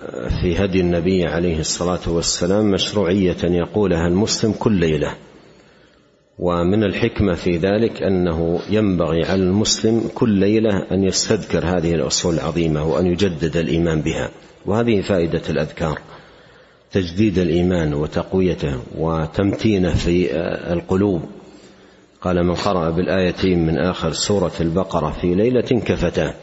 في 0.42 0.58
هدي 0.58 0.80
النبي 0.80 1.26
عليه 1.26 1.60
الصلاة 1.60 2.00
والسلام 2.08 2.72
مشروعية 2.72 3.44
يقولها 3.44 4.08
المسلم 4.08 4.54
كل 4.60 4.72
ليلة. 4.72 5.16
ومن 6.40 6.84
الحكمة 6.84 7.34
في 7.36 7.58
ذلك 7.58 8.04
أنه 8.04 8.60
ينبغي 8.70 9.26
على 9.26 9.44
المسلم 9.44 10.10
كل 10.16 10.30
ليلة 10.30 10.88
أن 10.92 11.04
يستذكر 11.04 11.66
هذه 11.66 11.94
الأصول 11.94 12.34
العظيمة 12.34 12.86
وأن 12.86 13.06
يجدد 13.06 13.58
الإيمان 13.58 14.02
بها. 14.02 14.30
وهذه 14.66 15.02
فائدة 15.02 15.42
الأذكار. 15.50 16.00
تجديد 16.92 17.38
الإيمان 17.38 17.94
وتقويته 17.94 18.80
وتمتينه 18.98 19.94
في 19.94 20.36
القلوب. 20.74 21.22
قال 22.22 22.44
من 22.44 22.56
قرأ 22.56 22.90
بالآيتين 22.90 23.66
من 23.66 23.78
آخر 23.78 24.12
سورة 24.12 24.54
البقرة 24.62 25.12
في 25.22 25.36
ليلة 25.36 25.82
كفتاه. 25.86 26.34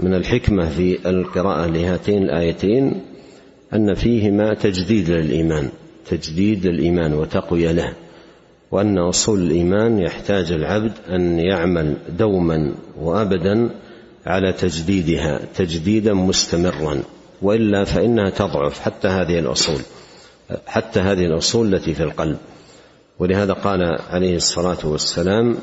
من 0.00 0.14
الحكمة 0.14 0.68
في 0.68 1.08
القراءة 1.10 1.66
لهاتين 1.66 2.22
الآيتين 2.22 3.02
أن 3.74 3.94
فيهما 3.94 4.54
تجديد 4.54 5.10
للإيمان 5.10 5.68
تجديد 6.10 6.66
للإيمان 6.66 7.14
وتقوية 7.14 7.72
له 7.72 7.92
وأن 8.70 8.98
أصول 8.98 9.42
الإيمان 9.42 9.98
يحتاج 9.98 10.52
العبد 10.52 10.92
أن 11.08 11.38
يعمل 11.38 11.96
دوما 12.18 12.74
وأبدا 13.00 13.70
على 14.26 14.52
تجديدها 14.52 15.40
تجديدا 15.56 16.14
مستمرا 16.14 17.02
وإلا 17.42 17.84
فإنها 17.84 18.30
تضعف 18.30 18.80
حتى 18.80 19.08
هذه 19.08 19.38
الأصول 19.38 19.80
حتى 20.66 21.00
هذه 21.00 21.26
الأصول 21.26 21.74
التي 21.74 21.94
في 21.94 22.02
القلب. 22.02 22.36
ولهذا 23.18 23.52
قال 23.52 23.82
عليه 24.10 24.36
الصلاة 24.36 24.78
والسلام 24.84 25.56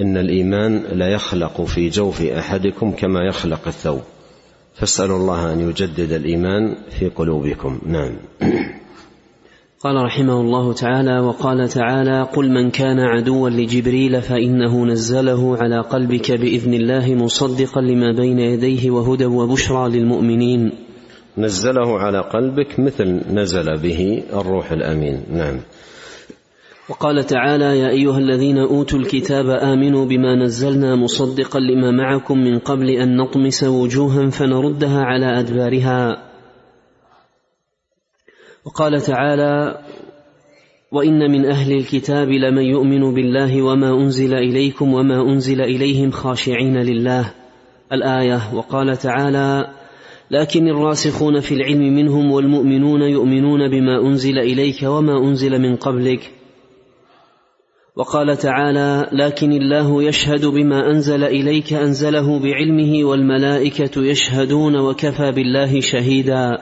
إن 0.00 0.16
الإيمان 0.16 0.82
لا 0.92 1.08
يخلق 1.08 1.64
في 1.64 1.88
جوف 1.88 2.22
أحدكم 2.22 2.92
كما 2.92 3.20
يخلق 3.28 3.60
الثوب. 3.66 4.00
فاسألوا 4.74 5.16
الله 5.16 5.52
أن 5.52 5.60
يجدد 5.60 6.12
الإيمان 6.12 6.76
في 6.98 7.08
قلوبكم. 7.08 7.80
نعم. 7.86 8.16
قال 9.80 10.04
رحمه 10.04 10.40
الله 10.40 10.72
تعالى 10.72 11.20
وقال 11.20 11.68
تعالى 11.68 12.22
قل 12.22 12.50
من 12.50 12.70
كان 12.70 13.00
عدوا 13.00 13.50
لجبريل 13.50 14.22
فإنه 14.22 14.86
نزله 14.86 15.56
على 15.56 15.80
قلبك 15.80 16.32
بإذن 16.32 16.74
الله 16.74 17.14
مصدقا 17.14 17.80
لما 17.80 18.12
بين 18.12 18.38
يديه 18.38 18.90
وهدى 18.90 19.24
وبشرى 19.24 19.88
للمؤمنين. 19.88 20.72
نزله 21.38 21.98
على 21.98 22.20
قلبك 22.20 22.80
مثل 22.80 23.20
نزل 23.30 23.76
به 23.76 24.22
الروح 24.32 24.72
الأمين. 24.72 25.22
نعم. 25.32 25.60
وقال 26.88 27.24
تعالى 27.24 27.78
يا 27.78 27.88
أيها 27.88 28.18
الذين 28.18 28.58
أوتوا 28.58 28.98
الكتاب 28.98 29.48
آمنوا 29.48 30.04
بما 30.04 30.34
نزلنا 30.34 30.96
مصدقا 30.96 31.60
لما 31.60 31.90
معكم 31.90 32.38
من 32.38 32.58
قبل 32.58 32.90
أن 32.90 33.16
نطمس 33.16 33.64
وجوها 33.64 34.30
فنردها 34.30 35.02
على 35.02 35.40
أدبارها. 35.40 36.22
وقال 38.64 39.00
تعالى 39.00 39.78
وإن 40.92 41.30
من 41.30 41.46
أهل 41.46 41.72
الكتاب 41.72 42.28
لمن 42.28 42.62
يؤمن 42.62 43.14
بالله 43.14 43.62
وما 43.62 43.90
أنزل 43.90 44.34
إليكم 44.34 44.94
وما 44.94 45.22
أنزل 45.22 45.60
إليهم 45.60 46.10
خاشعين 46.10 46.76
لله. 46.76 47.34
الآية 47.92 48.54
وقال 48.54 48.96
تعالى 48.96 49.74
لكن 50.30 50.68
الراسخون 50.68 51.40
في 51.40 51.54
العلم 51.54 51.94
منهم 51.94 52.30
والمؤمنون 52.32 53.02
يؤمنون 53.02 53.70
بما 53.70 54.06
أنزل 54.06 54.38
إليك 54.38 54.82
وما 54.82 55.18
أنزل 55.28 55.58
من 55.58 55.76
قبلك 55.76 56.35
وقال 57.96 58.36
تعالى 58.36 59.08
لكن 59.12 59.52
الله 59.52 60.02
يشهد 60.02 60.46
بما 60.46 60.90
أنزل 60.90 61.24
إليك 61.24 61.72
أنزله 61.72 62.38
بعلمه 62.38 63.04
والملائكة 63.04 64.04
يشهدون 64.04 64.76
وكفى 64.76 65.32
بالله 65.32 65.80
شهيدا. 65.80 66.58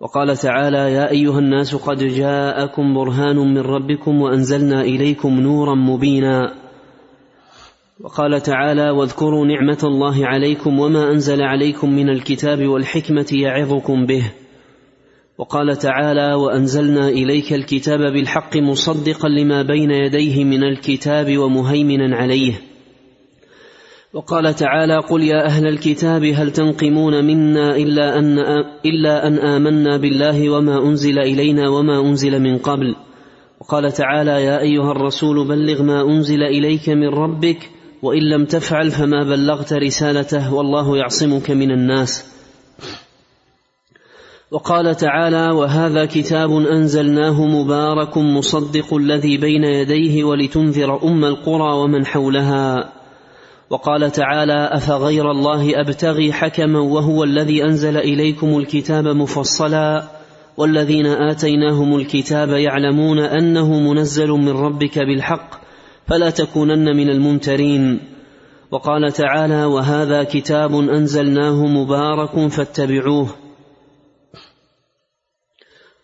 وقال 0.00 0.36
تعالى 0.36 0.92
يا 0.92 1.10
أيها 1.10 1.38
الناس 1.38 1.74
قد 1.74 1.98
جاءكم 1.98 2.94
برهان 2.94 3.36
من 3.36 3.58
ربكم 3.58 4.22
وأنزلنا 4.22 4.80
إليكم 4.80 5.40
نورا 5.40 5.74
مبينا. 5.74 6.54
وقال 8.00 8.40
تعالى 8.40 8.90
واذكروا 8.90 9.46
نعمة 9.46 9.80
الله 9.84 10.26
عليكم 10.26 10.80
وما 10.80 11.10
أنزل 11.10 11.42
عليكم 11.42 11.90
من 11.90 12.08
الكتاب 12.08 12.66
والحكمة 12.66 13.26
يعظكم 13.32 14.06
به. 14.06 14.32
وقال 15.38 15.76
تعالى 15.76 16.34
وأنزلنا 16.34 17.08
إليك 17.08 17.52
الكتاب 17.52 17.98
بالحق 17.98 18.56
مصدقا 18.56 19.28
لما 19.28 19.62
بين 19.62 19.90
يديه 19.90 20.44
من 20.44 20.64
الكتاب 20.64 21.38
ومهيمنا 21.38 22.16
عليه. 22.16 22.60
وقال 24.12 24.54
تعالى 24.54 24.98
قل 24.98 25.22
يا 25.22 25.46
أهل 25.46 25.66
الكتاب 25.66 26.24
هل 26.24 26.52
تنقمون 26.52 27.24
منا 27.24 27.76
إلا 27.76 28.18
أن 28.18 28.38
إلا 28.84 29.26
أن 29.26 29.38
آمنا 29.38 29.96
بالله 29.96 30.50
وما 30.50 30.88
أنزل 30.88 31.18
إلينا 31.18 31.68
وما 31.68 32.00
أنزل 32.00 32.42
من 32.42 32.58
قبل؟ 32.58 32.96
وقال 33.60 33.92
تعالى 33.92 34.44
يا 34.44 34.60
أيها 34.60 34.90
الرسول 34.90 35.48
بلغ 35.48 35.82
ما 35.82 36.02
أنزل 36.02 36.42
إليك 36.42 36.88
من 36.88 37.08
ربك 37.08 37.70
وإن 38.02 38.22
لم 38.22 38.44
تفعل 38.44 38.90
فما 38.90 39.22
بلغت 39.22 39.72
رسالته 39.72 40.54
والله 40.54 40.96
يعصمك 40.96 41.50
من 41.50 41.70
الناس. 41.70 42.35
وقال 44.50 44.96
تعالى 44.96 45.50
وهذا 45.50 46.04
كتاب 46.04 46.50
أنزلناه 46.50 47.46
مبارك 47.46 48.18
مصدق 48.18 48.94
الذي 48.94 49.36
بين 49.36 49.64
يديه 49.64 50.24
ولتنذر 50.24 51.02
أم 51.02 51.24
القرى 51.24 51.72
ومن 51.72 52.06
حولها. 52.06 52.92
وقال 53.70 54.12
تعالى 54.12 54.68
أفغير 54.72 55.30
الله 55.30 55.80
أبتغي 55.80 56.32
حكما 56.32 56.80
وهو 56.80 57.24
الذي 57.24 57.64
أنزل 57.64 57.96
إليكم 57.96 58.58
الكتاب 58.58 59.08
مفصلا 59.08 60.02
والذين 60.56 61.06
آتيناهم 61.06 61.96
الكتاب 61.96 62.48
يعلمون 62.48 63.18
أنه 63.18 63.80
منزل 63.80 64.28
من 64.28 64.52
ربك 64.52 64.98
بالحق 64.98 65.50
فلا 66.06 66.30
تكونن 66.30 66.96
من 66.96 67.10
الممترين. 67.10 68.00
وقال 68.70 69.12
تعالى 69.12 69.64
وهذا 69.64 70.22
كتاب 70.22 70.74
أنزلناه 70.74 71.66
مبارك 71.66 72.48
فاتبعوه. 72.48 73.45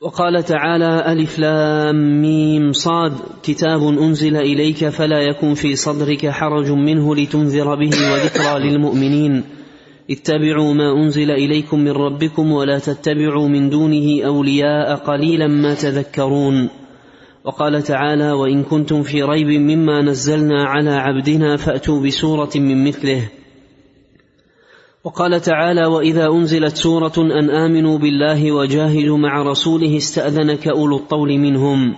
وقال 0.02 0.44
تعالى 0.44 1.12
ألف 1.12 1.38
لام 1.38 2.22
ميم 2.22 2.72
صاد 2.72 3.12
كتاب 3.42 3.82
أنزل 3.82 4.36
إليك 4.36 4.88
فلا 4.88 5.20
يكن 5.20 5.54
في 5.54 5.76
صدرك 5.76 6.26
حرج 6.26 6.70
منه 6.70 7.16
لتنذر 7.16 7.74
به 7.74 7.90
وذكرى 8.12 8.70
للمؤمنين. 8.70 9.44
اتبعوا 10.10 10.74
ما 10.74 10.92
أنزل 11.02 11.30
إليكم 11.30 11.80
من 11.80 11.90
ربكم 11.90 12.52
ولا 12.52 12.78
تتبعوا 12.78 13.48
من 13.48 13.70
دونه 13.70 14.22
أولياء 14.26 14.94
قليلا 14.94 15.46
ما 15.46 15.74
تذكرون. 15.74 16.68
وقال 17.44 17.82
تعالى 17.82 18.32
وإن 18.32 18.62
كنتم 18.62 19.02
في 19.02 19.22
ريب 19.22 19.48
مما 19.48 20.02
نزلنا 20.02 20.64
على 20.64 20.90
عبدنا 20.90 21.56
فأتوا 21.56 22.00
بسورة 22.00 22.50
من 22.56 22.84
مثله. 22.84 23.28
وقال 25.04 25.40
تعالى 25.40 25.86
واذا 25.86 26.26
انزلت 26.26 26.76
سوره 26.76 27.12
ان 27.18 27.50
امنوا 27.50 27.98
بالله 27.98 28.52
وجاهدوا 28.52 29.18
مع 29.18 29.42
رسوله 29.42 29.96
استاذنك 29.96 30.68
اولو 30.68 30.96
الطول 30.96 31.38
منهم 31.38 31.94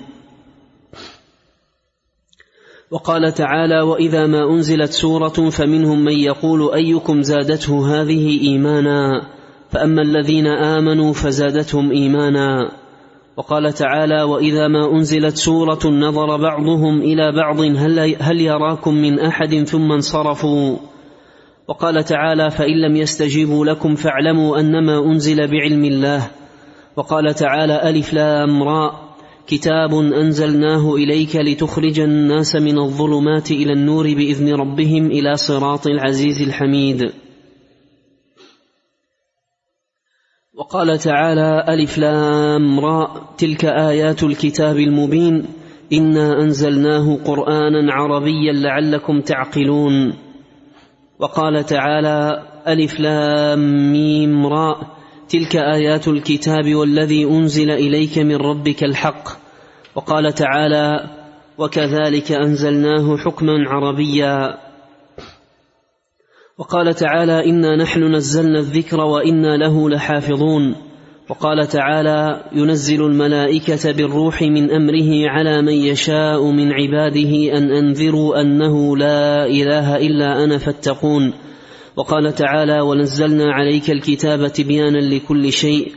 وقال 2.91 3.33
تعالى 3.33 3.81
واذا 3.81 4.27
ما 4.27 4.51
انزلت 4.51 4.91
سوره 4.91 5.51
فمنهم 5.51 6.05
من 6.05 6.13
يقول 6.13 6.75
ايكم 6.75 7.23
زادته 7.23 8.01
هذه 8.01 8.41
ايمانا 8.41 9.27
فاما 9.71 10.03
الذين 10.03 10.47
امنوا 10.47 11.13
فزادتهم 11.13 11.91
ايمانا 11.91 12.71
وقال 13.37 13.73
تعالى 13.73 14.23
واذا 14.23 14.69
ما 14.69 14.93
انزلت 14.93 15.37
سوره 15.37 15.87
نظر 15.87 16.37
بعضهم 16.37 17.01
إلى 17.01 17.33
بعض 17.33 17.61
هل, 17.61 18.17
هل 18.19 18.41
يراكم 18.41 18.95
من 18.95 19.21
احد 19.21 19.65
ثم 19.65 19.93
انصرفوا؟ 19.93 20.94
وقال 21.69 22.05
تعالى 22.05 22.51
فإن 22.51 22.81
لم 22.81 22.97
يستجيبوا 22.97 23.67
لكم 23.67 23.95
فاعلموا 23.95 24.61
أنما 24.61 24.99
أنزل 24.99 25.47
بعلم 25.47 25.85
الله. 25.85 26.31
وقال 26.97 27.35
تعالى 27.35 27.91
ألف 27.91 28.13
لام 28.13 28.63
راء 28.63 29.15
كتاب 29.47 29.95
أنزلناه 29.95 30.95
إليك 30.95 31.37
لتخرج 31.37 32.01
الناس 32.01 32.57
من 32.57 32.79
الظلمات 32.79 33.51
إلى 33.51 33.73
النور 33.73 34.15
بإذن 34.15 34.55
ربهم 34.55 35.07
إلى 35.07 35.37
صراط 35.37 35.87
العزيز 35.87 36.43
الحميد. 36.43 37.13
وقال 40.55 40.99
تعالى 40.99 41.65
ألف 41.69 41.99
لام 41.99 42.81
راء 42.81 43.35
تلك 43.39 43.65
آيات 43.65 44.23
الكتاب 44.23 44.79
المبين. 44.79 45.47
إنا 45.93 46.43
أنزلناه 46.43 47.19
قرآنا 47.25 47.93
عربيا 47.93 48.53
لعلكم 48.53 49.21
تعقلون. 49.21 50.24
وقال 51.19 51.67
تعالى 51.67 52.43
ألف 52.69 53.01
لام 53.01 53.93
ميم 53.93 54.47
راء 54.47 54.97
تلك 55.29 55.57
آيات 55.57 56.09
الكتاب 56.09 56.75
والذي 56.75 57.25
أنزل 57.25 57.71
إليك 57.71 58.19
من 58.19 58.37
ربك 58.37 58.85
الحق. 58.85 59.29
وقال 59.95 60.33
تعالى 60.33 61.11
وكذلك 61.59 62.33
أنزلناه 62.33 63.17
حكما 63.17 63.69
عربيا. 63.69 64.59
وقال 66.59 66.95
تعالى 66.95 67.51
إنا 67.51 67.77
نحن 67.77 68.15
نزلنا 68.15 68.59
الذكر 68.59 69.01
وإنا 69.01 69.57
له 69.57 69.91
لحافظون. 69.91 70.94
وقال 71.29 71.67
تعالى 71.67 72.45
ينزل 72.53 73.07
الملائكة 73.07 73.93
بالروح 73.93 74.43
من 74.43 74.71
أمره 74.71 75.29
على 75.29 75.63
من 75.63 75.73
يشاء 75.73 76.51
من 76.51 76.73
عباده 76.73 77.59
أن 77.59 77.71
أنذروا 77.71 78.41
أنه 78.41 78.97
لا 78.97 79.47
إله 79.47 79.97
إلا 79.97 80.45
أنا 80.45 80.59
فاتقون. 80.59 81.33
وقال 81.97 82.35
تعالى 82.35 82.81
ونزلنا 82.81 83.53
عليك 83.53 83.91
الكتاب 83.91 84.53
تبيانا 84.53 84.99
لكل 84.99 85.53
شيء. 85.53 85.93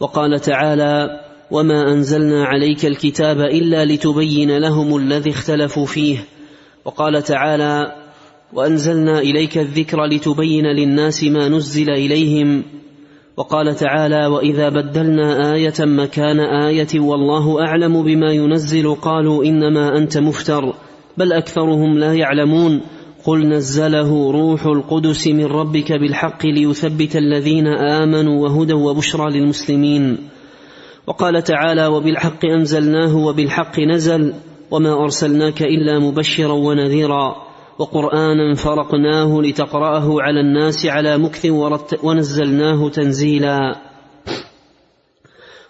وقال 0.00 0.40
تعالى 0.40 1.20
وما 1.50 1.92
أنزلنا 1.92 2.44
عليك 2.44 2.86
الكتاب 2.86 3.40
إلا 3.40 3.84
لتبين 3.84 4.58
لهم 4.58 4.96
الذي 4.96 5.30
اختلفوا 5.30 5.86
فيه. 5.86 6.24
وقال 6.84 7.22
تعالى 7.22 7.96
وأنزلنا 8.52 9.18
إليك 9.18 9.58
الذكر 9.58 10.04
لتبين 10.04 10.66
للناس 10.66 11.24
ما 11.24 11.48
نزل 11.48 11.90
إليهم. 11.90 12.62
وقال 13.40 13.74
تعالى 13.74 14.26
واذا 14.26 14.68
بدلنا 14.68 15.54
إيه 15.54 15.74
مكان 15.80 16.40
إيه 16.40 17.00
والله 17.00 17.66
اعلم 17.66 18.02
بما 18.02 18.32
ينزل 18.32 18.94
قالوا 18.94 19.44
انما 19.44 19.98
انت 19.98 20.18
مفتر 20.18 20.74
بل 21.16 21.32
اكثرهم 21.32 21.98
لا 21.98 22.14
يعلمون. 22.14 22.80
قل 23.24 23.48
نزله 23.48 24.30
روح 24.32 24.66
القدس 24.66 25.26
من 25.28 25.44
ربك 25.44 25.92
بالحق 25.92 26.46
ليثبت 26.46 27.16
الذين 27.16 27.66
امنوا 27.66 28.48
وهدى 28.48 28.72
وبشرى 28.72 29.30
للمسلمين. 29.30 30.18
وقال 31.06 31.42
تعالى 31.42 31.86
وبالحق 31.86 32.44
انزلناه 32.44 33.16
وبالحق 33.16 33.80
نزل 33.80 34.34
وما 34.70 34.92
ارسلناك 35.02 35.62
الا 35.62 35.98
مبشرا 35.98 36.52
ونذيرا 36.52 37.49
وقرآنا 37.78 38.54
فرقناه 38.54 39.40
لتقرأه 39.42 40.22
على 40.22 40.40
الناس 40.40 40.86
على 40.86 41.18
مكث 41.18 41.46
ونزلناه 42.02 42.88
تنزيلا. 42.88 43.76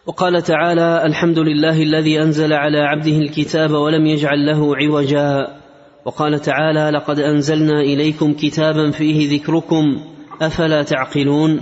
وقال 0.06 0.42
تعالى 0.42 1.06
الحمد 1.06 1.38
لله 1.38 1.82
الذي 1.82 2.22
أنزل 2.22 2.52
على 2.52 2.78
عبده 2.78 3.16
الكتاب 3.16 3.70
ولم 3.70 4.06
يجعل 4.06 4.46
له 4.46 4.76
عوجا. 4.76 5.60
وقال 6.04 6.40
تعالى 6.40 6.90
لقد 6.90 7.18
أنزلنا 7.18 7.80
إليكم 7.80 8.32
كتابا 8.32 8.90
فيه 8.90 9.38
ذكركم 9.38 10.00
أفلا 10.42 10.82
تعقلون؟ 10.82 11.60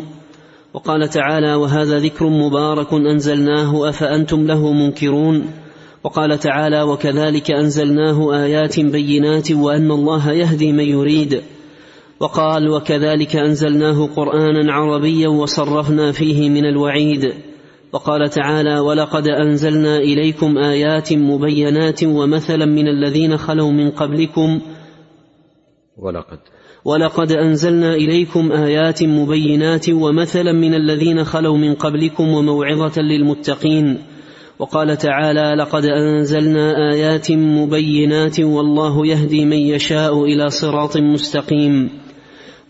وقال 0.74 1.08
تعالى 1.08 1.54
وهذا 1.54 1.98
ذكر 1.98 2.26
مبارك 2.28 2.92
أنزلناه 2.92 3.88
أفأنتم 3.88 4.46
له 4.46 4.72
منكرون؟ 4.72 5.46
وقال 6.04 6.38
تعالى 6.38 6.82
وكذلك 6.82 7.50
أنزلناه 7.50 8.44
آيات 8.44 8.80
بينات 8.80 9.52
وأن 9.52 9.90
الله 9.90 10.32
يهدي 10.32 10.72
من 10.72 10.84
يريد. 10.84 11.42
وقال 12.20 12.68
وكذلك 12.68 13.36
أنزلناه 13.36 14.06
قرآنا 14.16 14.72
عربيا 14.72 15.28
وصرفنا 15.28 16.12
فيه 16.12 16.50
من 16.50 16.64
الوعيد. 16.64 17.34
وقال 17.92 18.30
تعالى 18.30 18.78
ولقد 18.78 19.28
أنزلنا 19.28 19.98
إليكم 19.98 20.58
آيات 20.58 21.12
مبينات 21.12 22.04
ومثلا 22.04 22.66
من 22.66 22.88
الذين 22.88 23.36
خلوا 23.36 23.70
من 23.70 23.90
قبلكم. 23.90 24.60
ولقد. 25.96 26.38
ولقد 26.84 27.32
أنزلنا 27.32 27.94
إليكم 27.94 28.52
آيات 28.52 29.02
مبينات 29.02 29.90
ومثلا 29.90 30.52
من 30.52 30.74
الذين 30.74 31.24
خلوا 31.24 31.56
من 31.56 31.74
قبلكم 31.74 32.28
وموعظة 32.28 33.02
للمتقين. 33.02 33.98
وقال 34.58 34.96
تعالى 34.96 35.54
لقد 35.58 35.84
أنزلنا 35.84 36.92
آيات 36.92 37.32
مبينات 37.32 38.40
والله 38.40 39.06
يهدي 39.06 39.44
من 39.44 39.56
يشاء 39.56 40.24
إلى 40.24 40.50
صراط 40.50 40.96
مستقيم. 40.96 41.90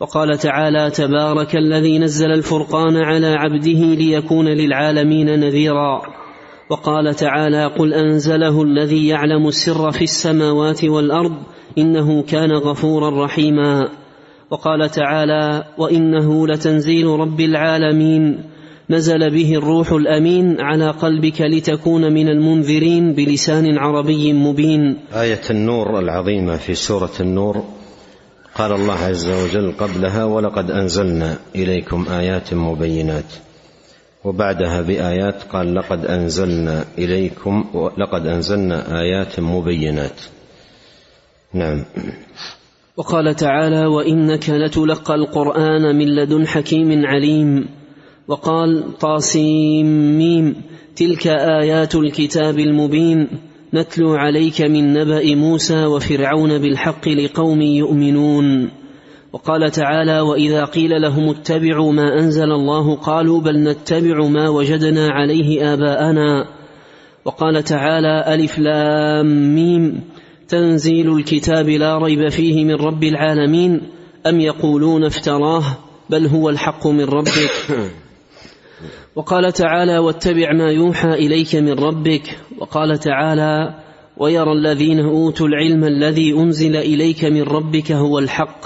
وقال 0.00 0.38
تعالى 0.38 0.90
تبارك 0.90 1.56
الذي 1.56 1.98
نزل 1.98 2.32
الفرقان 2.32 2.96
على 2.96 3.26
عبده 3.26 3.94
ليكون 3.94 4.48
للعالمين 4.48 5.40
نذيرا. 5.40 6.02
وقال 6.70 7.14
تعالى 7.14 7.66
قل 7.66 7.94
أنزله 7.94 8.62
الذي 8.62 9.08
يعلم 9.08 9.48
السر 9.48 9.90
في 9.90 10.04
السماوات 10.04 10.84
والأرض 10.84 11.36
إنه 11.78 12.22
كان 12.22 12.52
غفورا 12.52 13.24
رحيما. 13.24 13.88
وقال 14.50 14.90
تعالى 14.90 15.64
وإنه 15.78 16.46
لتنزيل 16.46 17.06
رب 17.06 17.40
العالمين. 17.40 18.38
نزل 18.90 19.30
به 19.30 19.54
الروح 19.54 19.92
الأمين 19.92 20.60
على 20.60 20.90
قلبك 20.90 21.40
لتكون 21.40 22.12
من 22.12 22.28
المنذرين 22.28 23.12
بلسان 23.12 23.78
عربي 23.78 24.32
مبين. 24.32 24.96
آية 25.12 25.40
النور 25.50 25.98
العظيمة 25.98 26.56
في 26.56 26.74
سورة 26.74 27.12
النور. 27.20 27.64
قال 28.54 28.72
الله 28.72 28.94
عز 28.94 29.28
وجل 29.28 29.72
قبلها 29.72 30.24
ولقد 30.24 30.70
أنزلنا 30.70 31.38
إليكم 31.54 32.06
آيات 32.10 32.54
مبينات. 32.54 33.32
وبعدها 34.24 34.80
بآيات 34.80 35.42
قال 35.42 35.74
لقد 35.74 36.06
أنزلنا 36.06 36.84
إليكم 36.98 37.64
لقد 37.98 38.26
أنزلنا 38.26 39.00
آيات 39.00 39.40
مبينات. 39.40 40.20
نعم. 41.54 41.84
وقال 42.96 43.34
تعالى 43.34 43.86
وإنك 43.86 44.50
لتلقى 44.50 45.14
القرآن 45.14 45.96
من 45.96 46.16
لدن 46.16 46.46
حكيم 46.46 47.06
عليم. 47.06 47.68
وقال 48.28 48.98
طاسيم 48.98 49.86
ميم 50.18 50.54
تلك 50.96 51.26
آيات 51.26 51.94
الكتاب 51.94 52.58
المبين 52.58 53.28
نتلو 53.74 54.14
عليك 54.14 54.60
من 54.60 54.92
نبأ 54.92 55.34
موسى 55.34 55.86
وفرعون 55.86 56.58
بالحق 56.58 57.08
لقوم 57.08 57.62
يؤمنون. 57.62 58.70
وقال 59.32 59.70
تعالى 59.70 60.20
وإذا 60.20 60.64
قيل 60.64 61.02
لهم 61.02 61.28
اتبعوا 61.28 61.92
ما 61.92 62.20
أنزل 62.20 62.52
الله 62.52 62.96
قالوا 62.96 63.40
بل 63.40 63.62
نتبع 63.62 64.26
ما 64.26 64.48
وجدنا 64.48 65.08
عليه 65.10 65.72
آباءنا. 65.74 66.48
وقال 67.24 67.64
تعالى 67.64 68.34
ألف 68.34 68.58
لام 68.58 69.54
ميم 69.54 70.00
تنزيل 70.48 71.16
الكتاب 71.16 71.68
لا 71.68 71.98
ريب 71.98 72.28
فيه 72.28 72.64
من 72.64 72.74
رب 72.74 73.04
العالمين 73.04 73.80
أم 74.26 74.40
يقولون 74.40 75.04
افتراه 75.04 75.64
بل 76.10 76.26
هو 76.26 76.48
الحق 76.48 76.86
من 76.86 77.04
ربك. 77.04 77.50
وقال 79.16 79.52
تعالى 79.52 79.98
واتبع 79.98 80.52
ما 80.52 80.70
يوحى 80.70 81.08
إليك 81.08 81.56
من 81.56 81.72
ربك. 81.72 82.38
وقال 82.58 82.98
تعالى 82.98 83.74
ويرى 84.16 84.52
الذين 84.52 85.00
أوتوا 85.00 85.46
العلم 85.46 85.84
الذي 85.84 86.32
أنزل 86.32 86.76
إليك 86.76 87.24
من 87.24 87.42
ربك 87.42 87.92
هو 87.92 88.18
الحق. 88.18 88.64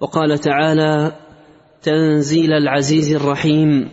وقال 0.00 0.38
تعالى 0.38 1.12
تنزيل 1.82 2.52
العزيز 2.52 3.14
الرحيم. 3.14 3.88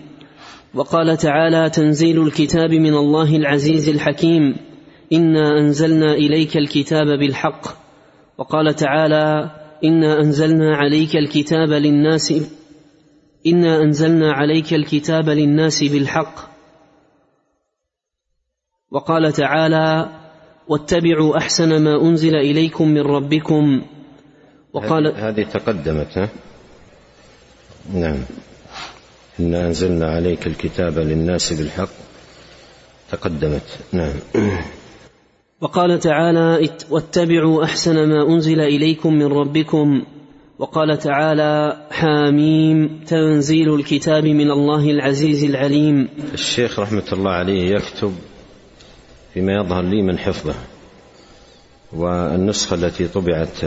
وقال 0.73 1.17
تعالى 1.17 1.69
تنزيل 1.69 2.21
الكتاب 2.21 2.71
من 2.71 2.93
الله 2.93 3.35
العزيز 3.35 3.89
الحكيم. 3.89 4.55
إنا 5.13 5.59
أنزلنا 5.59 6.13
إليك 6.13 6.57
الكتاب 6.57 7.07
بالحق. 7.07 7.67
وقال 8.37 8.73
تعالى 8.75 9.51
إنا 9.83 10.19
أنزلنا 10.19 10.75
عليك 10.75 11.15
الكتاب 11.15 11.69
للناس 11.69 12.33
إنا 13.47 13.81
أنزلنا 13.81 14.33
عليك 14.33 14.73
الكتاب 14.73 15.29
للناس 15.29 15.83
بالحق. 15.83 16.35
وقال 18.91 19.33
تعالى 19.33 20.09
واتبعوا 20.67 21.37
أحسن 21.37 21.83
ما 21.83 22.01
أنزل 22.01 22.35
إليكم 22.35 22.87
من 22.87 23.01
ربكم. 23.01 23.81
وقال 24.73 25.07
هذه 25.15 25.43
تقدمت 25.43 26.17
ها؟ 26.17 26.29
نعم. 27.93 28.17
إنا 29.39 29.67
أنزلنا 29.67 30.07
عليك 30.07 30.47
الكتاب 30.47 30.99
للناس 30.99 31.53
بالحق. 31.53 31.89
تقدمت 33.11 33.79
نعم. 33.91 34.13
وقال 35.61 35.99
تعالى 35.99 36.69
واتبعوا 36.89 37.63
أحسن 37.63 38.09
ما 38.09 38.27
أنزل 38.27 38.61
إليكم 38.61 39.13
من 39.13 39.25
ربكم. 39.25 40.05
وقال 40.59 40.97
تعالى 40.97 41.77
حاميم 41.91 42.99
تنزيل 43.07 43.75
الكتاب 43.75 44.25
من 44.25 44.51
الله 44.51 44.89
العزيز 44.89 45.43
العليم. 45.43 46.09
الشيخ 46.33 46.79
رحمة 46.79 47.03
الله 47.13 47.31
عليه 47.31 47.75
يكتب 47.75 48.15
فيما 49.33 49.53
يظهر 49.53 49.81
لي 49.81 50.01
من 50.01 50.17
حفظه 50.17 50.55
والنسخة 51.93 52.73
التي 52.73 53.07
طبعت 53.07 53.63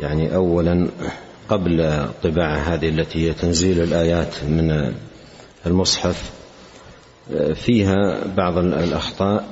يعني 0.00 0.34
اولا 0.34 0.88
قبل 1.48 2.06
طباعة 2.22 2.56
هذه 2.56 2.88
التي 2.88 3.28
هي 3.28 3.34
تنزيل 3.34 3.80
الآيات 3.80 4.44
من 4.44 4.94
المصحف 5.66 6.30
فيها 7.54 8.26
بعض 8.36 8.58
الأخطاء 8.58 9.48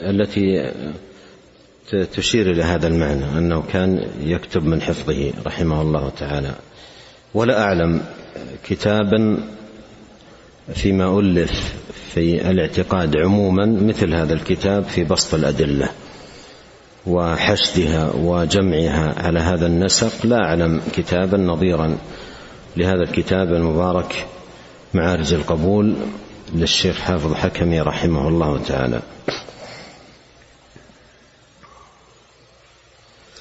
التي 0.00 0.72
تشير 1.90 2.50
إلى 2.50 2.62
هذا 2.62 2.86
المعنى 2.88 3.38
أنه 3.38 3.62
كان 3.72 4.06
يكتب 4.20 4.64
من 4.66 4.82
حفظه 4.82 5.32
رحمه 5.46 5.82
الله 5.82 6.10
تعالى. 6.18 6.54
ولا 7.34 7.62
أعلم 7.62 8.02
كتابا 8.64 9.38
فيما 10.74 11.20
ألف 11.20 11.74
في 12.14 12.50
الاعتقاد 12.50 13.16
عموما 13.16 13.66
مثل 13.66 14.14
هذا 14.14 14.34
الكتاب 14.34 14.84
في 14.84 15.04
بسط 15.04 15.34
الأدلة 15.34 15.88
وحشدها 17.06 18.12
وجمعها 18.12 19.26
على 19.26 19.40
هذا 19.40 19.66
النسق. 19.66 20.26
لا 20.26 20.36
أعلم 20.36 20.80
كتابا 20.94 21.38
نظيرا 21.38 21.96
لهذا 22.76 23.02
الكتاب 23.02 23.52
المبارك 23.52 24.26
معارج 24.94 25.34
القبول 25.34 25.94
للشيخ 26.54 26.98
حافظ 26.98 27.34
حكمي 27.34 27.80
رحمه 27.80 28.28
الله 28.28 28.58
تعالى. 28.58 29.02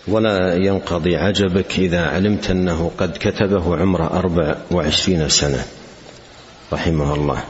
ولا 0.07 0.55
ينقضي 0.55 1.15
عجبك 1.17 1.79
إذا 1.79 2.05
علمت 2.05 2.51
أنه 2.51 2.91
قد 2.97 3.17
كتبه 3.19 3.77
عمره 3.77 4.19
أربع 4.19 4.55
وعشرين 4.71 5.29
سنة. 5.29 5.65
رحمه 6.73 7.15
الله. 7.15 7.43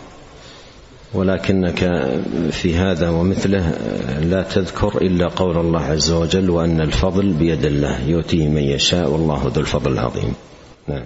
ولكنك 1.13 1.79
في 2.51 2.75
هذا 2.75 3.09
ومثله 3.09 3.69
لا 4.21 4.43
تذكر 4.43 4.97
إلا 5.01 5.27
قول 5.27 5.57
الله 5.57 5.81
عز 5.81 6.11
وجل 6.11 6.49
وأن 6.49 6.81
الفضل 6.81 7.33
بيد 7.33 7.65
الله. 7.65 8.07
يؤتيه 8.07 8.47
من 8.47 8.63
يشاء 8.63 9.09
والله 9.09 9.51
ذو 9.55 9.61
الفضل 9.61 9.91
العظيم. 9.91 10.33
نعم. 10.87 11.03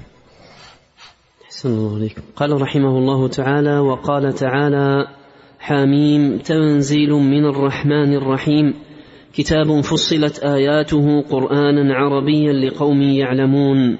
أحسن 1.45 1.69
الله 1.69 1.95
عليكم 1.95 2.21
قال 2.35 2.61
رحمه 2.61 2.97
الله 2.97 3.27
تعالى 3.27 3.79
وقال 3.79 4.33
تعالى 4.33 5.07
حاميم 5.59 6.37
تنزيل 6.37 7.09
من 7.09 7.45
الرحمن 7.45 8.13
الرحيم. 8.13 8.73
كتاب 9.39 9.81
فصلت 9.81 10.39
آياته 10.39 11.21
قرآنا 11.21 11.95
عربيا 11.95 12.53
لقوم 12.53 13.01
يعلمون. 13.01 13.97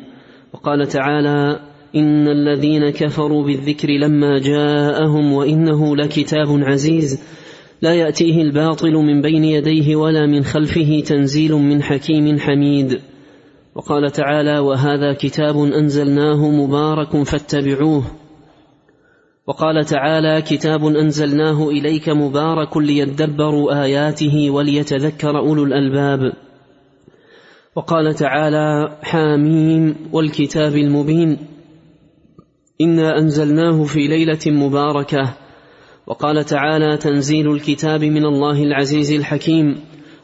وقال 0.54 0.88
تعالى 0.88 1.60
إن 1.96 2.28
الذين 2.28 2.90
كفروا 2.90 3.44
بالذكر 3.46 3.90
لما 3.90 4.40
جاءهم 4.40 5.34
وإنه 5.34 5.96
لكتاب 5.96 6.48
عزيز. 6.50 7.24
لا 7.82 7.94
يأتيه 7.94 8.42
الباطل 8.42 8.94
من 8.94 9.22
بين 9.22 9.44
يديه 9.44 9.96
ولا 9.96 10.26
من 10.26 10.44
خلفه 10.44 11.04
تنزيل 11.06 11.54
من 11.54 11.84
حكيم 11.84 12.40
حميد. 12.40 13.00
وقال 13.76 14.12
تعالى 14.12 14.60
وهذا 14.60 15.14
كتاب 15.14 15.58
أنزلناه 15.58 16.50
مبارك 16.52 17.24
فاتبعوه. 17.24 18.04
وقال 19.50 19.86
تعالى 19.86 20.42
كتاب 20.42 20.86
أنزلناه 20.86 21.70
إليك 21.70 22.10
مبارك 22.10 22.78
ليدبروا 22.78 23.84
آياته 23.84 24.50
وليتذكر 24.50 25.38
أولو 25.38 25.64
الألباب. 25.64 26.34
وقال 27.76 28.14
تعالى 28.14 28.98
حاميم 29.02 29.96
والكتاب 30.14 30.76
المبين. 30.76 31.38
إنا 32.82 33.18
أنزلناه 33.18 33.84
في 33.84 34.08
ليلة 34.08 34.40
مباركة. 34.48 35.34
وقال 36.08 36.46
تعالى 36.46 36.98
تنزيل 36.98 37.52
الكتاب 37.52 38.04
من 38.04 38.26
الله 38.26 38.64
العزيز 38.64 39.12
الحكيم. 39.12 39.80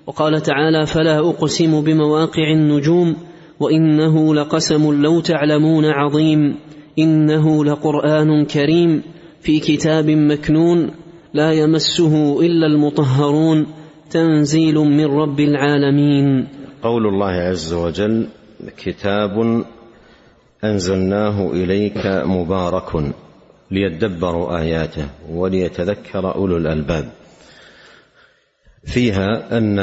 وقال 0.07 0.41
تعالى 0.41 0.85
فلا 0.85 1.19
أقسم 1.19 1.81
بمواقع 1.81 2.51
النجوم 2.53 3.15
وإنه 3.59 4.35
لقسم 4.35 5.01
لو 5.01 5.19
تعلمون 5.19 5.85
عظيم. 5.85 6.55
إنه 6.99 7.65
لقرآن 7.65 8.45
كريم 8.45 9.03
في 9.41 9.59
كتاب 9.59 10.09
مكنون 10.09 10.91
لا 11.33 11.51
يمسه 11.51 12.41
إلا 12.41 12.67
المطهرون 12.67 13.67
تنزيل 14.09 14.75
من 14.75 15.05
رب 15.05 15.39
العالمين. 15.39 16.47
قول 16.83 17.07
الله 17.07 17.31
عز 17.31 17.73
وجل 17.73 18.27
كتاب 18.77 19.63
أنزلناه 20.63 21.51
إليك 21.51 22.05
مبارك 22.25 23.13
ليدبروا 23.71 24.59
آياته 24.59 25.07
وليتذكر 25.31 26.35
أولو 26.35 26.57
الألباب. 26.57 27.09
فيها 28.83 29.57
أن 29.57 29.79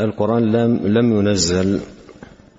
القرآن 0.00 0.52
لم 0.52 0.86
لم 0.86 1.18
ينزل 1.18 1.80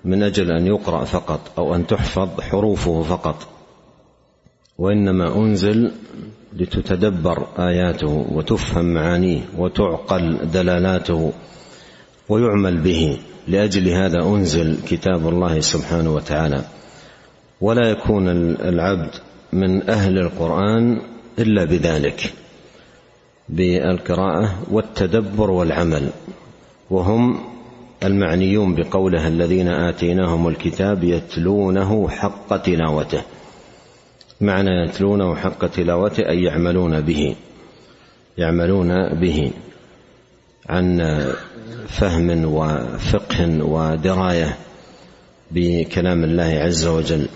من 0.05 0.23
أجل 0.23 0.51
أن 0.51 0.67
يقرأ 0.67 1.03
فقط 1.03 1.51
أو 1.57 1.75
أن 1.75 1.87
تحفظ 1.87 2.41
حروفه 2.41 3.01
فقط. 3.01 3.58
وإنما 4.79 5.35
أنزل 5.35 5.91
لتتدبر 6.53 7.47
آياته 7.59 8.25
وتفهم 8.31 8.93
معانيه 8.93 9.41
وتعقل 9.57 10.37
دلالاته 10.53 11.33
ويعمل 12.29 12.77
به. 12.77 13.17
لأجل 13.47 13.89
هذا 13.89 14.23
أنزل 14.23 14.77
كتاب 14.87 15.27
الله 15.27 15.59
سبحانه 15.59 16.13
وتعالى. 16.13 16.63
ولا 17.61 17.89
يكون 17.89 18.29
العبد 18.55 19.11
من 19.53 19.89
أهل 19.89 20.17
القرآن 20.17 21.01
إلا 21.39 21.65
بذلك 21.65 22.33
بالقراءة 23.49 24.55
والتدبر 24.71 25.51
والعمل. 25.51 26.09
وهم 26.89 27.39
المعنيون 28.03 28.75
بقوله 28.75 29.27
الذين 29.27 29.67
آتيناهم 29.67 30.47
الكتاب 30.47 31.03
يتلونه 31.03 32.09
حق 32.09 32.57
تلاوته. 32.57 33.21
معنى 34.41 34.69
يتلونه 34.85 35.35
حق 35.35 35.67
تلاوته 35.67 36.29
أي 36.29 36.43
يعملون 36.43 37.01
به. 37.01 37.35
يعملون 38.37 39.19
به. 39.19 39.51
عن 40.69 41.01
فهم 41.87 42.45
وفقه 42.45 43.63
ودراية 43.63 44.57
بكلام 45.51 46.23
الله 46.23 46.43
عز 46.43 46.87
وجل. 46.87 47.27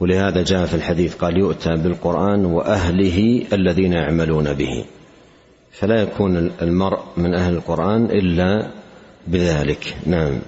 ولهذا 0.00 0.42
جاء 0.42 0.66
في 0.66 0.74
الحديث 0.74 1.14
قال 1.14 1.38
يؤتى 1.38 1.76
بالقرآن 1.76 2.44
وأهله 2.44 3.46
الذين 3.52 3.92
يعملون 3.92 4.52
به. 4.52 4.84
فلا 5.72 6.02
يكون 6.02 6.50
المرء 6.62 7.00
من 7.16 7.34
أهل 7.34 7.54
القرآن 7.54 8.04
إلا 8.04 8.70
بذلك. 9.26 9.96
نعم. 10.06 10.38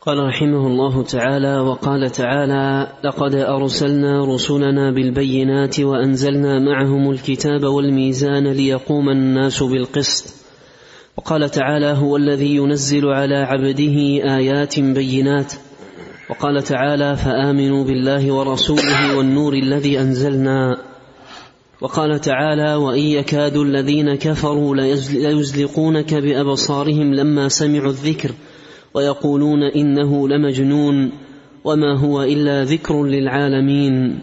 قال 0.00 0.18
رحمه 0.18 0.66
الله 0.66 1.02
تعالى 1.02 1.58
وقال 1.58 2.10
تعالى 2.10 2.92
لقد 3.04 3.34
أرسلنا 3.34 4.24
رسلنا 4.34 4.90
بالبينات 4.90 5.80
وأنزلنا 5.80 6.58
معهم 6.58 7.10
الكتاب 7.10 7.64
والميزان 7.64 8.48
ليقوم 8.48 9.08
الناس 9.08 9.62
بالقسط. 9.62 10.34
وقال 11.16 11.50
تعالى 11.50 11.86
هو 11.86 12.16
الذي 12.16 12.56
ينزل 12.56 13.06
على 13.06 13.34
عبده 13.34 13.96
آيات 14.36 14.80
بينات. 14.80 15.52
وقال 16.30 16.62
تعالى 16.62 17.16
فآمنوا 17.16 17.84
بالله 17.84 18.32
ورسوله 18.32 19.16
والنور 19.16 19.52
الذي 19.52 20.00
أنزلنا. 20.00 20.76
وقال 21.80 22.20
تعالى 22.20 22.74
وإن 22.74 23.02
يكاد 23.02 23.56
الذين 23.56 24.14
كفروا 24.14 24.76
ليزلقونك 24.76 26.14
بأبصارهم 26.14 27.14
لما 27.14 27.48
سمعوا 27.48 27.90
الذكر. 27.90 28.30
ويقولون 28.94 29.62
إنه 29.62 30.28
لمجنون 30.28 31.12
وما 31.64 31.98
هو 31.98 32.22
إلا 32.22 32.64
ذكر 32.64 33.04
للعالمين. 33.04 34.18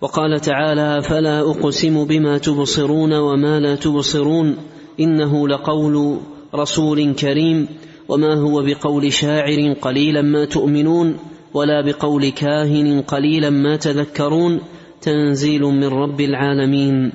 وقال 0.00 0.40
تعالى 0.40 1.02
فلا 1.02 1.40
أقسم 1.40 2.04
بما 2.04 2.38
تبصرون 2.38 3.12
وما 3.12 3.60
لا 3.60 3.74
تبصرون 3.74 4.56
إنه 5.00 5.48
لقول 5.48 6.18
رسول 6.54 7.14
كريم 7.14 7.68
وما 8.08 8.34
هو 8.34 8.62
بقول 8.62 9.12
شاعر 9.12 9.72
قليلا 9.72 10.22
ما 10.22 10.44
تؤمنون 10.44 11.16
ولا 11.54 11.80
بقول 11.80 12.28
كاهن 12.28 13.00
قليلا 13.00 13.50
ما 13.50 13.76
تذكرون 13.76 14.60
تنزيل 15.00 15.62
من 15.62 15.84
رب 15.84 16.20
العالمين. 16.20 17.12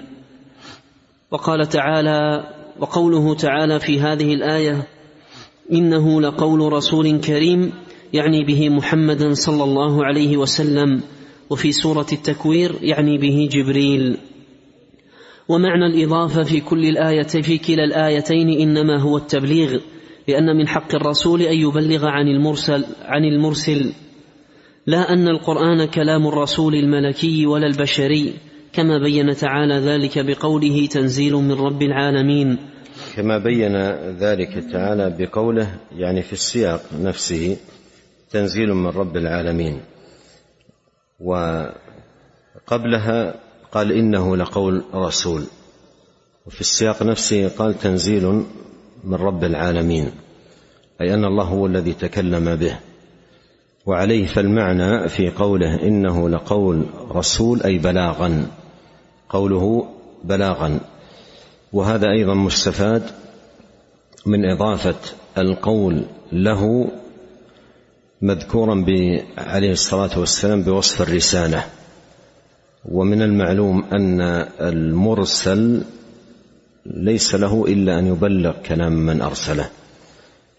وقال 1.31 1.69
تعالى 1.69 2.43
وقوله 2.79 3.35
تعالى 3.35 3.79
في 3.79 3.99
هذه 3.99 4.33
الآية 4.33 4.87
إنه 5.73 6.21
لقول 6.21 6.73
رسول 6.73 7.19
كريم 7.19 7.71
يعني 8.13 8.43
به 8.43 8.69
محمدا 8.69 9.33
صلى 9.33 9.63
الله 9.63 10.05
عليه 10.05 10.37
وسلم 10.37 11.01
وفي 11.49 11.71
سورة 11.71 12.07
التكوير 12.13 12.75
يعني 12.81 13.17
به 13.17 13.49
جبريل. 13.51 14.17
ومعنى 15.49 15.85
الإضافة 15.85 16.43
في 16.43 16.59
كل 16.59 16.85
الآية 16.85 17.41
في 17.41 17.57
كلا 17.57 17.83
الآيتين 17.83 18.49
إنما 18.49 19.01
هو 19.01 19.17
التبليغ 19.17 19.79
لأن 20.27 20.57
من 20.57 20.67
حق 20.67 20.95
الرسول 20.95 21.41
أن 21.41 21.57
يبلغ 21.57 22.05
عن 22.05 22.27
المرسل 22.27 22.85
عن 23.01 23.25
المرسل. 23.25 23.93
لا 24.87 25.13
أن 25.13 25.27
القرآن 25.27 25.85
كلام 25.85 26.27
الرسول 26.27 26.75
الملكي 26.75 27.45
ولا 27.45 27.67
البشري 27.67 28.33
كما 28.73 28.97
بين 28.97 29.35
تعالى 29.35 29.75
ذلك 29.75 30.25
بقوله 30.25 30.85
تنزيل 30.85 31.33
من 31.33 31.51
رب 31.51 31.81
العالمين. 31.81 32.57
كما 33.15 33.37
بين 33.37 33.75
ذلك 34.17 34.71
تعالى 34.71 35.15
بقوله 35.19 35.75
يعني 35.95 36.21
في 36.21 36.33
السياق 36.33 36.81
نفسه 37.01 37.57
تنزيل 38.31 38.73
من 38.73 38.87
رب 38.87 39.17
العالمين. 39.17 39.81
وقبلها 41.19 41.73
قال 43.71 43.91
إنه 43.91 44.37
لقول 44.37 44.83
رسول. 44.93 45.43
وفي 46.45 46.61
السياق 46.61 47.03
نفسه 47.03 47.47
قال 47.47 47.79
تنزيل 47.79 48.43
من 49.03 49.13
رب 49.13 49.43
العالمين 49.43 50.11
أي 51.01 51.13
أن 51.13 51.25
الله 51.25 51.43
هو 51.43 51.65
الذي 51.65 51.93
تكلم 51.93 52.55
به. 52.55 52.79
وعليه 53.85 54.25
فالمعنى 54.25 55.09
في 55.09 55.29
قوله 55.29 55.83
إنه 55.83 56.29
لقول 56.29 56.85
رسول 57.11 57.61
أي 57.61 57.77
بلاغا. 57.77 58.47
قوله 59.29 59.87
بلاغا. 60.23 60.79
وهذا 61.73 62.11
أيضا 62.11 62.33
مستفاد 62.33 63.03
من 64.25 64.45
إضافة 64.45 64.95
القول 65.37 66.05
له 66.31 66.91
مذكورا 68.21 68.85
عليه 69.37 69.71
الصلاة 69.71 70.19
والسلام 70.19 70.63
بوصف 70.63 71.01
الرسالة. 71.01 71.65
ومن 72.91 73.21
المعلوم 73.21 73.83
أن 73.93 74.21
المرسل 74.61 75.83
ليس 76.85 77.35
له 77.35 77.65
إلا 77.67 77.99
أن 77.99 78.07
يبلغ 78.07 78.53
كلام 78.65 78.93
من 78.93 79.21
أرسله. 79.21 79.69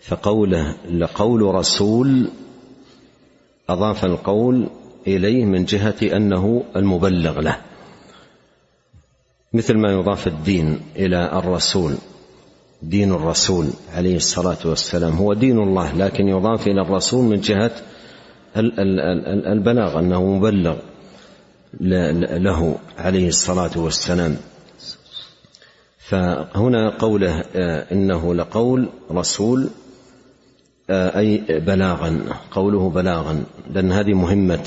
فقوله 0.01 0.77
لقول 0.91 1.43
رسول 1.43 2.29
أضاف 3.69 4.05
القول 4.05 4.67
إليه 5.07 5.45
من 5.45 5.65
جهة 5.65 6.17
أنه 6.17 6.65
المبلغ 6.77 7.41
له. 7.41 7.70
مثل 9.53 9.79
ما 9.79 9.93
يضاف 9.93 10.27
الدين 10.27 10.81
إلى 10.97 11.39
الرسول. 11.39 11.95
دين 12.83 13.13
الرسول 13.13 13.67
عليه 13.95 14.17
الصلاة 14.17 14.59
والسلام 14.65 15.13
هو 15.13 15.35
دين 15.35 15.59
الله 15.59 15.93
لكن 15.97 16.29
يضاف 16.29 16.67
إلى 16.67 16.83
الرسول 16.83 17.25
من 17.25 17.41
جهة 17.41 17.71
البلاغ 19.53 19.99
أنه 19.99 20.27
مبلغ 20.27 20.77
له 21.81 22.79
عليه 22.99 23.29
الصلاة 23.29 23.71
والسلام. 23.77 24.37
فهنا 25.99 26.91
قوله 26.99 27.45
آه، 27.55 27.87
إنه 27.93 28.35
لقول 28.35 28.89
رسول 29.11 29.69
آه، 30.91 31.19
أي 31.19 31.39
بلاغا 31.49 32.21
قوله 32.51 32.91
بلاغا. 32.91 33.45
لأن 33.75 33.93
هذه 33.93 34.15
مهمة 34.15 34.67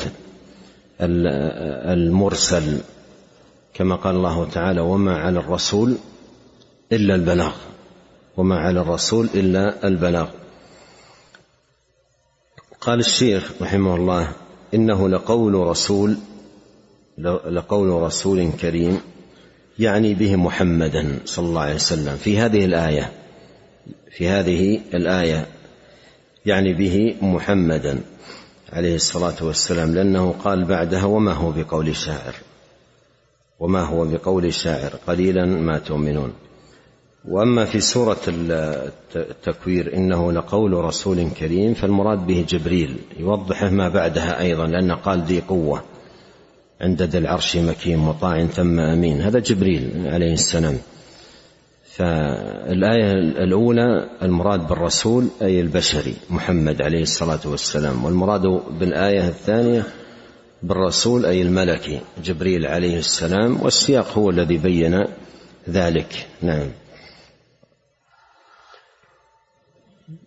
المرسل. 1.02 2.78
كما 3.74 3.96
قال 3.96 4.16
الله 4.16 4.50
تعالى 4.50 4.82
وما 4.82 5.18
على 5.18 5.40
الرسول 5.40 5.98
إلا 6.92 7.16
البلاغ. 7.16 7.54
وما 8.38 8.60
على 8.60 8.82
الرسول 8.82 9.30
إلا 9.36 9.88
البلاغ. 9.88 10.28
قال 12.82 13.00
الشيخ 13.00 13.52
رحمه 13.62 13.96
الله 13.96 14.32
إنه 14.74 15.10
لقول 15.10 15.54
رسول 15.54 16.18
لقول 17.52 18.02
رسول 18.02 18.52
كريم 18.62 19.02
يعني 19.80 20.14
به 20.14 20.36
محمدا 20.36 21.20
صلى 21.26 21.46
الله 21.46 21.62
عليه 21.62 21.76
وسلم. 21.76 22.16
في 22.18 22.40
هذه 22.40 22.66
الآية 22.66 23.12
في 24.12 24.30
هذه 24.30 24.82
الآية 24.94 25.48
يعني 26.46 26.74
به 26.74 27.16
محمدا 27.22 28.02
عليه 28.74 28.96
الصلاة 28.96 29.36
والسلام 29.42 29.96
لأنه 29.96 30.36
قال 30.44 30.66
بعدها 30.66 31.06
وما 31.06 31.34
هو 31.34 31.52
بقول 31.52 31.96
شاعر. 31.96 32.36
وما 33.64 33.82
هو 33.82 34.06
بقول 34.06 34.54
شاعر 34.54 34.92
قليلا 35.08 35.46
ما 35.46 35.80
تؤمنون. 35.80 36.34
وأما 37.28 37.66
في 37.66 37.80
سورة 37.80 38.20
التكوير 39.16 39.96
إنه 39.96 40.32
لقول 40.32 40.74
رسول 40.74 41.30
كريم 41.30 41.74
فالمراد 41.74 42.28
به 42.28 42.46
جبريل 42.50 42.96
يوضحه 43.20 43.70
ما 43.70 43.90
بعدها 43.90 44.42
أيضا 44.42 44.68
لأن 44.68 44.92
قال 44.92 45.22
ذي 45.22 45.42
قوة 45.42 45.84
عند 46.82 47.02
ذي 47.02 47.18
العرش 47.18 47.58
مكين 47.58 47.98
مطاع 48.00 48.46
ثم 48.46 48.80
أمين. 48.80 49.22
هذا 49.22 49.40
جبريل 49.40 50.08
عليه 50.08 50.34
السلام. 50.34 50.78
فالآية 51.96 53.12
الأولى 53.44 54.10
المراد 54.22 54.68
بالرسول 54.68 55.28
أي 55.42 55.62
البشري 55.62 56.16
محمد 56.30 56.82
عليه 56.82 57.02
الصلاة 57.02 57.40
والسلام. 57.46 58.06
والمراد 58.06 58.42
بالآية 58.80 59.28
الثانية 59.28 59.86
بالرسول 60.64 61.26
أي 61.26 61.42
الملكي 61.42 62.02
جبريل 62.24 62.66
عليه 62.66 62.98
السلام 62.98 63.62
والسياق 63.62 64.18
هو 64.18 64.30
الذي 64.30 64.58
بين 64.58 65.06
ذلك. 65.70 66.28
نعم. 66.42 66.68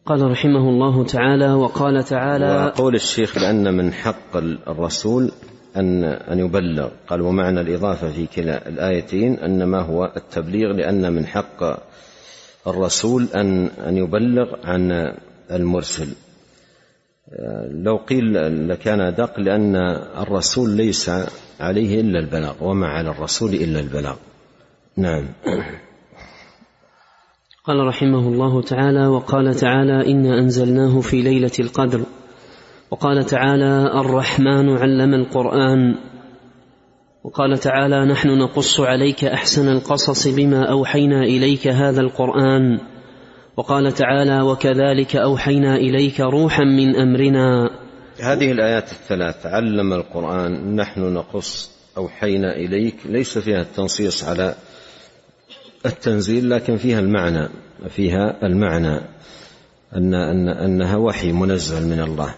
قال 0.07 0.31
رحمه 0.31 0.69
الله 0.69 1.05
تعالى 1.05 1.53
وقال 1.53 2.05
تعالى 2.05 2.65
وقول 2.65 2.95
الشيخ 2.95 3.39
لأن 3.39 3.75
من 3.75 3.93
حق 3.93 4.37
الرسول 4.69 5.33
أن 5.77 6.05
أن 6.05 6.39
يبلغ. 6.39 6.89
قال 7.09 7.21
ومعنى 7.21 7.61
الإضافة 7.61 8.11
في 8.11 8.27
كلا 8.27 8.69
الآيتين 8.69 9.39
أن 9.39 9.65
ما 9.65 9.81
هو 9.81 10.13
التبليغ 10.17 10.73
لأن 10.73 11.13
من 11.13 11.27
حق 11.27 11.63
الرسول 12.67 13.29
أن 13.37 13.67
أن 13.67 13.97
يبلغ 13.97 14.57
عن 14.65 15.15
المرسل. 15.51 16.09
لو 17.71 17.97
قيل 17.97 18.69
لكان 18.69 19.01
أدق 19.01 19.41
لأن 19.41 19.77
الرسول 20.19 20.71
ليس 20.71 21.11
عليه 21.61 22.01
إلا 22.01 22.19
البلاغ 22.19 22.55
وما 22.61 22.87
على 22.87 23.11
الرسول 23.11 23.55
إلا 23.55 23.81
البلاغ. 23.81 24.17
نعم. 24.97 25.29
قال 27.65 27.87
رحمه 27.87 28.29
الله 28.29 28.63
تعالى 28.63 29.07
وقال 29.07 29.55
تعالى 29.55 30.13
إنا 30.13 30.39
أنزلناه 30.39 31.01
في 31.01 31.23
ليلة 31.23 31.51
القدر. 31.61 32.01
وقال 32.91 33.25
تعالى 33.25 34.01
الرحمن 34.01 34.77
علم 34.77 35.15
القرآن. 35.15 35.95
وقال 37.25 37.59
تعالى 37.59 38.05
نحن 38.05 38.29
نقص 38.39 38.81
عليك 38.81 39.25
أحسن 39.25 39.69
القصص 39.69 40.29
بما 40.29 40.71
أوحينا 40.71 41.23
إليك 41.23 41.69
هذا 41.69 42.01
القرآن. 42.01 42.81
وقال 43.57 43.93
تعالى 43.93 44.41
وكذلك 44.41 45.17
أوحينا 45.17 45.77
إليك 45.77 46.21
روحا 46.21 46.65
من 46.65 46.97
أمرنا. 46.97 47.71
هذه 48.21 48.53
الآيات 48.53 48.93
الثلاث 48.93 49.47
علم 49.47 49.93
القرآن 49.93 50.77
نحن 50.77 51.15
نقص 51.15 51.71
أوحينا 51.97 52.57
إليك 52.57 52.97
ليس 53.05 53.39
فيها 53.39 53.61
التنصيص 53.61 54.25
على 54.25 54.55
التنزيل 55.87 56.51
لكن 56.51 56.77
فيها 56.77 57.01
المعنى 57.01 57.49
فيها 57.89 58.47
المعنى 58.47 59.01
أن 59.95 60.15
أن 60.15 60.49
أنها 60.49 60.97
وحي 60.97 61.33
منزل 61.33 61.87
من 61.89 62.01
الله 62.01 62.35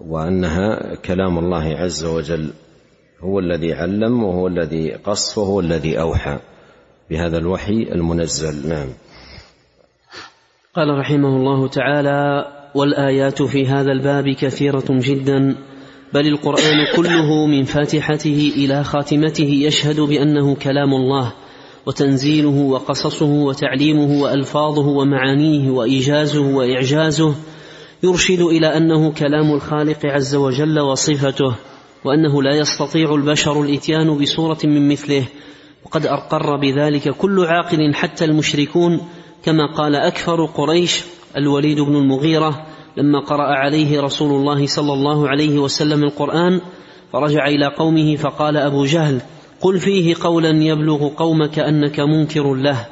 وأنها 0.00 0.94
كلام 0.94 1.38
الله 1.38 1.76
عز 1.76 2.04
وجل 2.04 2.50
هو 3.20 3.38
الذي 3.38 3.74
علم 3.74 4.24
وهو 4.24 4.46
الذي 4.46 4.94
قص 4.94 5.38
وهو 5.38 5.60
الذي 5.60 6.00
أوحى 6.00 6.38
بهذا 7.10 7.38
الوحي 7.38 7.82
المنزل. 7.92 8.68
نعم. 8.68 8.88
قال 10.78 10.98
رحمه 10.98 11.36
الله 11.36 11.68
تعالى 11.68 12.46
والآيات 12.74 13.42
في 13.42 13.66
هذا 13.66 13.92
الباب 13.92 14.28
كثيرة 14.28 14.84
جدا 14.88 15.56
بل 16.14 16.26
القرآن 16.26 16.86
كله 16.96 17.46
من 17.46 17.64
فاتحته 17.64 18.52
إلى 18.56 18.84
خاتمته 18.84 19.44
يشهد 19.44 20.00
بأنه 20.00 20.54
كلام 20.54 20.94
الله 20.94 21.32
وتنزيله 21.86 22.58
وقصصه 22.58 23.26
وتعليمه 23.26 24.22
وألفاظه 24.22 24.86
ومعانيه 24.86 25.70
وإيجازه 25.70 26.40
وإعجازه 26.40 27.34
يرشد 28.02 28.40
إلى 28.40 28.66
أنه 28.76 29.12
كلام 29.12 29.52
الخالق 29.52 30.06
عز 30.06 30.34
وجل 30.34 30.80
وصفته 30.80 31.54
وأنه 32.04 32.42
لا 32.42 32.56
يستطيع 32.56 33.14
البشر 33.14 33.62
الإتيان 33.62 34.18
بصورة 34.18 34.58
من 34.64 34.88
مثله 34.88 35.24
وقد 35.84 36.06
أقر 36.06 36.56
بذلك 36.56 37.08
كل 37.08 37.44
عاقل 37.44 37.94
حتى 37.94 38.24
المشركون 38.24 39.00
كما 39.42 39.66
قال 39.66 39.94
أكثر 39.94 40.44
قريش 40.44 41.04
الوليد 41.36 41.80
بن 41.80 41.96
المغيرة 41.96 42.66
لما 42.96 43.20
قرأ 43.20 43.54
عليه 43.54 44.00
رسول 44.00 44.40
الله 44.40 44.66
صلى 44.66 44.92
الله 44.92 45.28
عليه 45.28 45.58
وسلم 45.58 46.04
القرآن 46.04 46.60
فرجع 47.12 47.46
إلى 47.46 47.66
قومه 47.66 48.16
فقال 48.16 48.56
أبو 48.56 48.84
جهل 48.84 49.20
قل 49.60 49.78
فيه 49.78 50.14
قولا 50.20 50.50
يبلغ 50.50 51.08
قومك 51.08 51.58
أنك 51.58 52.00
منكر 52.00 52.54
له. 52.54 52.86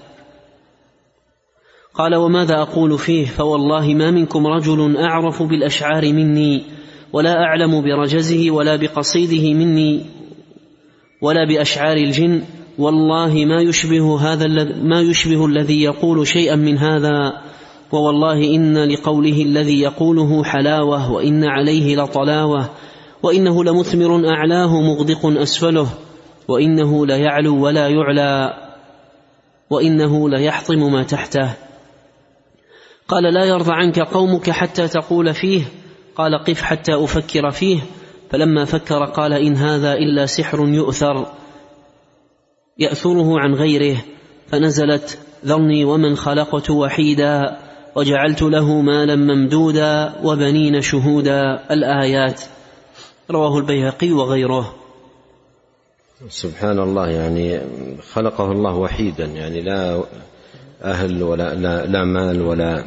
قال 1.95 2.15
وماذا 2.15 2.55
أقول 2.63 2.99
فيه؟ 2.99 3.27
فوالله 3.27 3.95
ما 3.95 4.11
منكم 4.11 4.47
رجل 4.47 4.97
أعرف 4.97 5.43
بالأشعار 5.43 6.13
مني 6.13 6.63
ولا 7.13 7.33
أعلم 7.33 7.83
برجزه 7.83 8.51
ولا 8.51 8.77
بقصيده 8.77 9.55
مني 9.55 10.07
ولا 11.23 11.49
بأشعار 11.49 11.97
الجن 11.97 12.43
والله 12.79 13.45
ما 13.45 13.61
يشبه 13.61 14.21
هذا 14.21 14.47
ما 14.83 15.01
يشبه 15.01 15.47
الذي 15.47 15.83
يقول 15.83 16.27
شيئا 16.27 16.57
من 16.57 16.79
هذا 16.79 17.43
ووالله 17.93 18.55
إن 18.55 18.79
لقوله 18.79 19.43
الذي 19.43 19.81
يقوله 19.81 20.45
حلاوة 20.45 21.13
وإن 21.13 21.45
عليه 21.45 21.97
لطلاوة 21.97 22.71
وإنه 23.23 23.65
لمثمر 23.65 24.29
أعلاه 24.29 24.81
مغدق 24.81 25.27
أسفله 25.27 25.89
وإنه 26.49 27.07
ليعلو 27.07 27.65
ولا 27.65 27.89
يعلى 27.89 28.55
وإنه 29.71 30.29
ليحطم 30.29 30.93
ما 30.93 31.03
تحته. 31.03 31.51
قال 33.09 33.35
لا 33.35 33.45
يرضى 33.45 33.73
عنك 33.73 33.99
قومك 33.99 34.51
حتى 34.51 34.89
تقول 34.89 35.35
فيه. 35.35 35.63
قال 36.17 36.45
قف 36.45 36.63
حتى 36.63 36.95
أفكر 36.95 37.51
فيه. 37.51 37.81
فلما 38.31 38.65
فكر 38.65 39.05
قال 39.05 39.33
إن 39.33 39.57
هذا 39.57 39.93
إلا 39.93 40.27
سحر 40.27 40.69
يؤثر. 40.69 41.27
يأثره 42.79 43.41
عن 43.41 43.55
غيره 43.55 43.97
فنزلت 44.49 45.19
ذرني 45.45 45.85
ومن 45.85 46.17
خلقت 46.17 46.71
وحيدا 46.71 47.57
وجعلت 47.95 48.43
له 48.43 48.81
مالا 48.81 49.17
ممدودا 49.17 50.13
وبنين 50.25 50.81
شهودا. 50.81 51.61
الآيات. 51.71 52.43
رواه 53.31 53.59
البيهقي 53.59 54.13
وغيره. 54.13 54.75
سبحان 56.29 56.79
الله 56.79 57.09
يعني 57.09 57.61
خلقه 58.13 58.53
الله 58.53 58.77
وحيدا 58.77 59.25
يعني 59.25 59.61
لا 59.61 60.03
أهل 60.85 61.23
ولا 61.23 61.55
لا, 61.55 61.87
لا 61.87 62.05
مال 62.05 62.43
ولا 62.43 62.85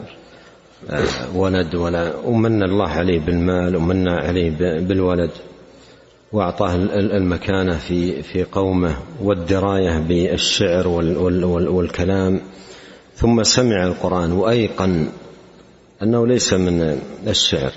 ولد 1.36 1.76
ولا 1.76 2.16
ومن 2.26 2.64
الله 2.64 2.90
عليه 2.90 3.20
بالمال 3.20 3.76
ومن 3.76 4.10
عليه 4.10 4.50
بالولد. 4.80 5.32
وأعطاه 6.32 6.76
المكانة 6.96 7.78
في 7.78 8.24
في 8.24 8.44
قومه 8.44 8.98
والدراية 9.22 9.98
بالشعر 9.98 10.88
والكلام. 10.88 12.42
ثم 13.16 13.44
سمع 13.44 13.84
القرآن 13.88 14.32
وأيقن 14.32 15.10
أنه 16.04 16.28
ليس 16.28 16.54
من 16.54 17.02
الشعر. 17.28 17.72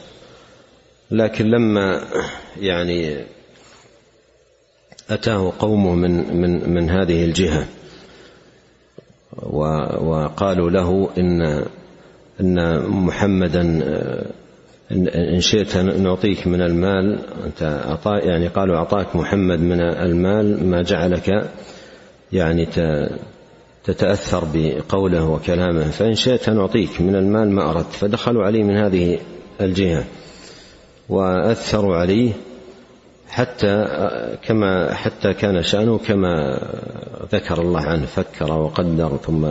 لكن 1.11 1.47
لما 1.47 2.05
يعني 2.61 3.25
أتاه 5.11 5.53
قومه 5.59 5.95
من 5.95 6.37
من 6.37 6.71
من 6.71 6.91
هذه 6.91 7.25
الجهة 7.25 7.67
وقالوا 10.01 10.71
له 10.71 11.11
إن 11.19 11.65
إن 12.41 12.79
محمدا 12.89 13.63
إن 15.15 15.41
شئت 15.41 15.77
نعطيك 15.77 16.47
من 16.47 16.63
المال. 16.63 17.19
أنت 17.47 17.63
أعطى 17.63 18.19
يعني 18.19 18.49
قالوا 18.49 18.77
أعطاك 18.77 19.17
محمد 19.17 19.61
من 19.61 19.81
المال 19.81 20.67
ما 20.67 20.83
جعلك 20.83 21.51
يعني 22.33 22.69
تتأثر 23.85 24.45
بقوله 24.55 25.29
وكلامه. 25.29 25.91
فإن 25.91 26.15
شئت 26.15 26.51
نعطيك 26.51 27.01
من 27.01 27.17
المال 27.17 27.51
ما 27.51 27.71
أردت. 27.71 27.93
فدخلوا 27.93 28.45
عليه 28.45 28.63
من 28.63 28.77
هذه 28.77 29.19
الجهة 29.61 30.05
وأثروا 31.09 31.97
عليه 31.97 32.33
حتى 33.29 33.87
كما 34.45 34.95
حتى 34.95 35.35
كان 35.35 35.63
شأنه 35.63 35.99
كما 35.99 36.59
ذكر 37.33 37.63
الله 37.63 37.81
عنه 37.81 38.07
فكر 38.07 38.53
وقدر 38.53 39.17
ثم 39.17 39.47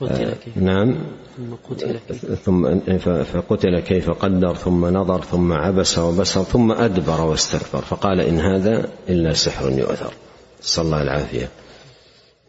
قتل 0.00 0.32
كيف؟ 0.44 0.56
نعم. 0.56 0.94
ثم 1.36 1.54
قتل 1.70 1.98
كيف؟ 2.08 2.32
ثم 2.32 2.78
فقتل 3.24 3.80
كيف؟ 3.80 4.10
قدر 4.10 4.54
ثم 4.54 4.86
نظر 4.86 5.20
ثم 5.20 5.52
عبس 5.52 5.98
وبسر 5.98 6.42
ثم 6.42 6.72
أدبر 6.72 7.20
واستكبر. 7.20 7.80
فقال 7.80 8.20
إن 8.20 8.38
هذا 8.38 8.88
إلا 9.08 9.32
سحر 9.32 9.70
يؤثر. 9.70 10.12
صلى 10.60 10.84
الله 10.84 11.02
العافية. 11.02 11.48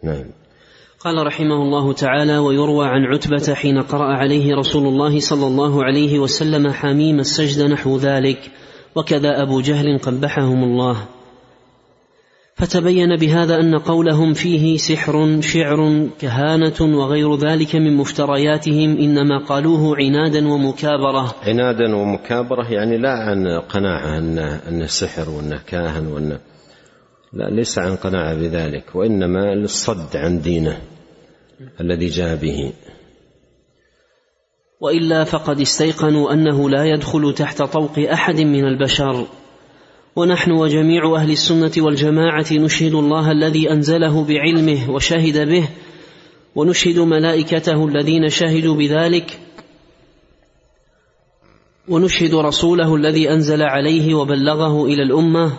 نعم. 0.04 0.26
قال 1.00 1.28
رحمه 1.28 1.56
الله 1.56 1.94
تعالى 1.94 2.38
ويروى 2.38 2.88
عن 2.88 3.06
عتبة 3.06 3.54
حين 3.54 3.82
قرأ 3.82 4.14
عليه 4.16 4.56
رسول 4.56 4.88
الله 4.88 5.20
صلى 5.20 5.48
الله 5.48 5.84
عليه 5.84 6.20
وسلم 6.20 6.72
حميم 6.72 7.20
السجد 7.20 7.62
نحو 7.62 7.98
ذلك. 7.98 8.40
وكذا 8.96 9.42
أبو 9.44 9.62
جهل 9.62 10.00
قبحهم 10.00 10.64
الله. 10.64 11.16
فتبين 12.58 13.15
بهذا 13.15 13.56
أن 13.60 13.78
قولهم 13.78 14.34
فيه 14.34 14.78
سحر 14.78 15.41
شعر 15.41 16.08
كهانة 16.20 16.82
وغير 16.82 17.36
ذلك 17.36 17.76
من 17.76 17.98
مفترياتهم 17.98 18.98
إنما 18.98 19.46
قالوه 19.46 19.96
عنادا 19.98 20.48
ومكابرة. 20.48 21.36
عنادا 21.43 21.95
ومكابرة 21.95 22.72
يعني 22.72 22.97
لا 22.97 23.10
عن 23.10 23.47
قناعة 23.47 24.18
أنه, 24.18 24.55
أنه 24.70 24.86
سحر 24.86 25.30
وأنه 25.30 25.62
كاهن 25.68 26.08
وأنه 26.08 26.39
لا 27.34 27.49
ليس 27.49 27.80
عن 27.80 27.95
قناعة 27.95 28.36
بذلك 28.36 28.95
وإنما 28.95 29.55
للصد 29.55 30.18
عن 30.18 30.41
دينه 30.41 30.82
الذي 31.82 32.08
جاء 32.08 32.36
به. 32.36 32.74
وإلا 34.80 35.24
فقد 35.24 35.60
استيقنوا 35.60 36.34
أنه 36.34 36.70
لا 36.70 36.86
يدخل 36.86 37.34
تحت 37.34 37.62
طوق 37.62 37.99
أحد 37.99 38.41
من 38.41 38.66
البشر. 38.66 39.26
ونحن 40.18 40.51
وجميع 40.51 41.15
أهل 41.15 41.32
السنة 41.32 41.72
والجماعة 41.78 42.45
نشهد 42.51 42.93
الله 42.93 43.32
الذي 43.32 43.72
أنزله 43.72 44.24
بعلمه 44.24 44.91
وشهد 44.91 45.49
به 45.49 45.70
ونشهد 46.55 46.99
ملائكته 46.99 47.86
الذين 47.86 48.30
شهدوا 48.30 48.76
بذلك 48.76 49.39
ونشهد 51.88 52.36
رسوله 52.36 52.95
الذي 52.95 53.32
أنزل 53.32 53.61
عليه 53.61 54.15
وبلغه 54.15 54.86
إلى 54.86 55.03
الأمة 55.03 55.53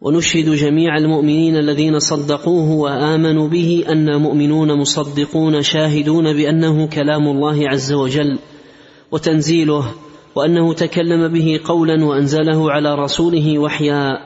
ونشهد 0.00 0.50
جميع 0.50 0.96
المؤمنين 0.96 1.56
الذين 1.56 1.98
صدقوه 1.98 2.70
وآمنوا 2.70 3.48
به 3.48 3.84
أن 3.88 4.20
مؤمنون 4.20 4.78
مصدقون 4.78 5.62
شاهدون 5.62 6.32
بأنه 6.32 6.86
كلام 6.86 7.28
الله 7.28 7.68
عز 7.68 7.92
وجل 7.92 8.38
وتنزيله. 9.10 9.94
وأنه 10.34 10.74
تكلم 10.74 11.28
به 11.28 11.60
قولا 11.64 12.04
وأنزله 12.04 12.72
على 12.72 12.94
رسوله 12.94 13.58
وحيا. 13.58 14.18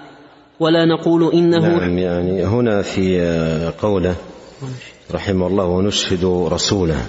ولا 0.60 0.84
نقول 0.84 1.32
إنه 1.32 1.58
نعم 1.58 1.98
يعني 1.98 2.44
هنا 2.44 2.82
في 2.82 3.72
قوله 3.82 4.14
رحمه 5.12 5.46
الله 5.46 5.64
ونشهد 5.64 6.24
رسوله. 6.24 7.06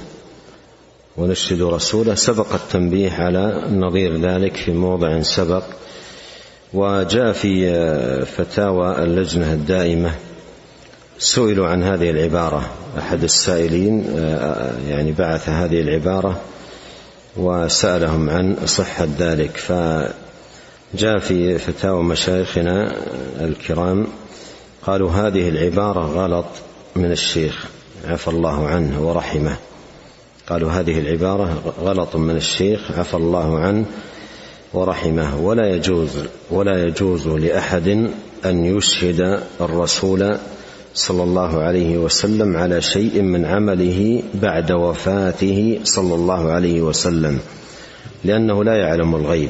ونشهد 1.17 1.61
رسوله 1.61 2.15
سبق 2.15 2.53
التنبيه 2.53 3.11
على 3.11 3.63
نظير 3.71 4.17
ذلك 4.21 4.55
في 4.55 4.71
موضع 4.71 5.21
سبق. 5.21 5.63
وجاء 6.73 7.31
في 7.31 7.71
فتاوى 8.25 9.03
اللجنة 9.03 9.53
الدائمة 9.53 10.11
سئلوا 11.19 11.67
عن 11.67 11.83
هذه 11.83 12.09
العبارة. 12.09 12.69
أحد 12.97 13.23
السائلين 13.23 14.05
يعني 14.89 15.11
بعث 15.11 15.49
هذه 15.49 15.81
العبارة 15.81 16.41
وسألهم 17.38 18.29
عن 18.29 18.57
صحة 18.65 19.07
ذلك. 19.19 19.57
فجاء 19.57 21.19
في 21.19 21.57
فتاوى 21.57 22.03
مشايخنا 22.03 22.95
الكرام 23.39 24.07
قالوا 24.85 25.11
هذه 25.11 25.49
العبارة 25.49 25.99
غلط 25.99 26.45
من 26.95 27.11
الشيخ 27.11 27.65
عفى 28.07 28.27
الله 28.27 28.67
عنه 28.67 29.07
ورحمه. 29.07 29.55
قالوا 30.49 30.71
هذه 30.71 30.99
العبارة 30.99 31.73
غلط 31.81 32.15
من 32.15 32.35
الشيخ 32.35 32.91
عفى 32.97 33.13
الله 33.13 33.59
عنه 33.59 33.85
ورحمه. 34.73 35.41
ولا 35.41 35.75
يجوز 35.75 36.09
ولا 36.51 36.83
يجوز 36.83 37.27
لأحد 37.27 37.88
أن 38.45 38.77
يشهد 38.77 39.43
الرسول 39.61 40.38
صلى 40.97 41.23
الله 41.23 41.61
عليه 41.61 41.97
وسلم 41.97 42.57
على 42.57 42.81
شيء 42.81 43.21
من 43.21 43.45
عمله 43.45 44.23
بعد 44.33 44.71
وفاته 44.71 45.79
صلى 45.83 46.15
الله 46.15 46.51
عليه 46.51 46.81
وسلم 46.81 47.39
لأنه 48.23 48.63
لا 48.63 48.75
يعلم 48.75 49.15
الغيب 49.15 49.49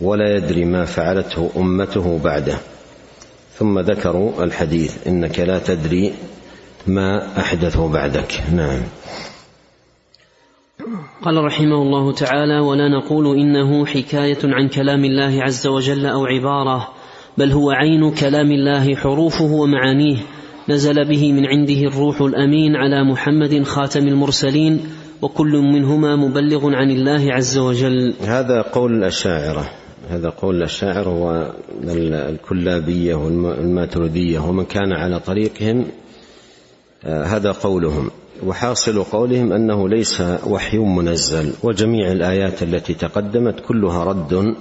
ولا 0.00 0.36
يدري 0.36 0.64
ما 0.64 0.84
فعلته 0.84 1.50
أمته 1.56 2.20
بعده. 2.24 2.58
ثم 3.58 3.78
ذكروا 3.78 4.44
الحديث 4.44 5.06
إنك 5.06 5.38
لا 5.38 5.58
تدري 5.58 6.12
ما 6.86 7.38
احدثه 7.40 7.88
بعدك. 7.88 8.42
نعم. 8.52 8.82
قال 11.22 11.44
رحمه 11.44 11.82
الله 11.82 12.12
تعالى 12.12 12.60
ولا 12.60 12.88
نقول 12.88 13.38
إنه 13.38 13.86
حكاية 13.86 14.38
عن 14.44 14.68
كلام 14.68 15.04
الله 15.04 15.42
عز 15.42 15.66
وجل 15.66 16.06
أو 16.06 16.26
عبارة 16.26 16.99
بل 17.38 17.52
هو 17.52 17.70
عين 17.70 18.10
كلام 18.10 18.52
الله 18.52 18.96
حروفه 18.96 19.44
ومعانيه. 19.44 20.16
نزل 20.68 21.08
به 21.08 21.32
من 21.32 21.46
عنده 21.46 21.80
الروح 21.80 22.20
الأمين 22.20 22.76
على 22.76 23.04
محمد 23.04 23.62
خاتم 23.62 24.08
المرسلين 24.08 24.80
وكل 25.22 25.52
منهما 25.58 26.16
مبلغ 26.16 26.74
عن 26.74 26.90
الله 26.90 27.32
عز 27.32 27.58
وجل. 27.58 28.14
هذا 28.20 28.62
قول 28.62 28.94
الاشاعره 28.94 29.70
هذا 30.10 30.28
قول 30.28 30.56
الاشاعره 30.56 31.44
والكلابيه 31.84 33.14
والماتروديه 33.14 34.38
ومن 34.38 34.64
كان 34.64 34.92
على 34.92 35.20
طريقهم 35.20 35.86
هذا 37.04 37.52
قولهم. 37.52 38.10
وحاصل 38.46 39.02
قولهم 39.04 39.52
أنه 39.52 39.88
ليس 39.88 40.22
وحي 40.46 40.78
منزل 40.78 41.52
وجميع 41.62 42.12
الآيات 42.12 42.62
التي 42.62 42.94
تقدمت 42.94 43.60
كلها 43.60 44.04
رد 44.04 44.54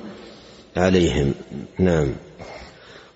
عليهم. 0.77 1.33
نعم. 1.79 2.07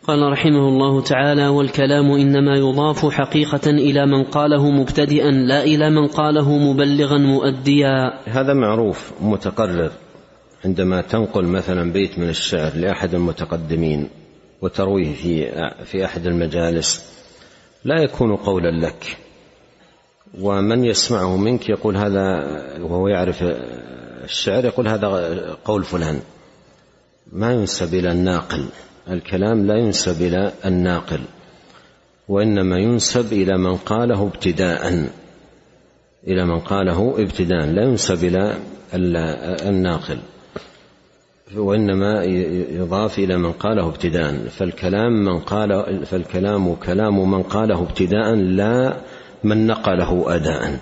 قال 0.08 0.32
رحمه 0.32 0.68
الله 0.70 1.01
تعالى 1.01 1.47
والكلام 1.47 2.12
إنما 2.12 2.56
يضاف 2.58 3.06
حقيقة 3.06 3.70
إلى 3.70 4.06
من 4.06 4.24
قاله 4.24 4.72
مبتدئا 4.72 5.32
لا 5.32 5.64
إلى 5.64 5.89
من 5.89 6.08
قاله 6.08 6.58
مبلغا 6.58 7.18
مؤديا. 7.18 8.20
هذا 8.28 8.54
معروف 8.54 9.12
متقرر 9.22 9.91
عندما 10.66 11.01
تنقل 11.01 11.45
مثلا 11.45 11.91
بيت 11.91 12.20
من 12.20 12.30
الشعر 12.30 12.72
لأحد 12.76 13.14
المتقدمين 13.14 14.10
وترويه 14.62 15.14
في 15.14 15.51
في 15.86 16.06
أحد 16.06 16.26
المجالس 16.26 17.06
لا 17.86 18.04
يكون 18.04 18.36
قولا 18.36 18.86
لك. 18.86 19.18
ومن 20.41 20.86
يسمعه 20.86 21.38
منك 21.38 21.70
يقول 21.70 21.97
هذا 21.97 22.43
وهو 22.80 23.08
يعرف 23.08 23.43
الشعر 24.24 24.66
يقول 24.66 24.88
هذا 24.88 25.08
قول 25.66 25.84
فلان. 25.84 26.20
ما 27.32 27.54
ينسب 27.54 27.93
إلى 27.93 28.12
الناقل. 28.12 28.66
الكلام 29.10 29.66
لا 29.68 29.78
ينسب 29.78 30.22
إلى 30.22 30.51
الناقل 30.66 31.20
وإنما 32.28 32.78
ينسب 32.78 33.34
إلى 33.34 33.58
من 33.58 33.76
قاله 33.76 34.24
ابتداء 34.24 35.10
إلى 36.28 36.45
من 36.45 36.60
قاله 36.60 37.16
ابتداء 37.18 37.66
لا 37.66 37.84
ينسب 37.84 38.24
إلى 38.24 38.58
الناقل 39.66 40.18
وإنما 41.56 42.24
يضاف 42.80 43.20
إلى 43.20 43.38
من 43.38 43.51
قاله 43.51 43.88
ابتداء. 43.88 44.34
فالكلام 44.34 45.26
من 45.26 45.39
قال 45.39 46.06
فالكلام 46.06 46.76
كلام 46.76 47.32
من 47.32 47.43
قاله 47.43 47.82
ابتداء 47.82 48.36
لا 48.36 48.97
من 49.43 49.68
نقله 49.68 50.36
اداء. 50.36 50.80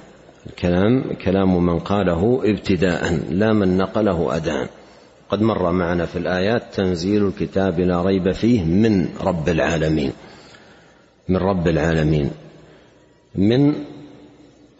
الكلام 0.48 1.14
كلام 1.26 1.66
من 1.66 1.80
قاله 1.80 2.42
ابتداء 2.46 3.20
لا 3.30 3.54
من 3.54 3.78
نقله 3.78 4.36
اداء. 4.36 4.70
قد 5.32 5.42
مر 5.42 5.72
معنا 5.72 6.06
في 6.06 6.16
الآيات 6.16 6.64
تنزيل 6.74 7.28
الكتاب 7.28 7.80
لا 7.80 8.02
ريب 8.02 8.32
فيه 8.32 8.64
من 8.64 9.08
رب 9.22 9.50
العالمين. 9.50 10.12
من 11.30 11.38
رب 11.38 11.68
العالمين. 11.68 12.32
من 13.36 13.76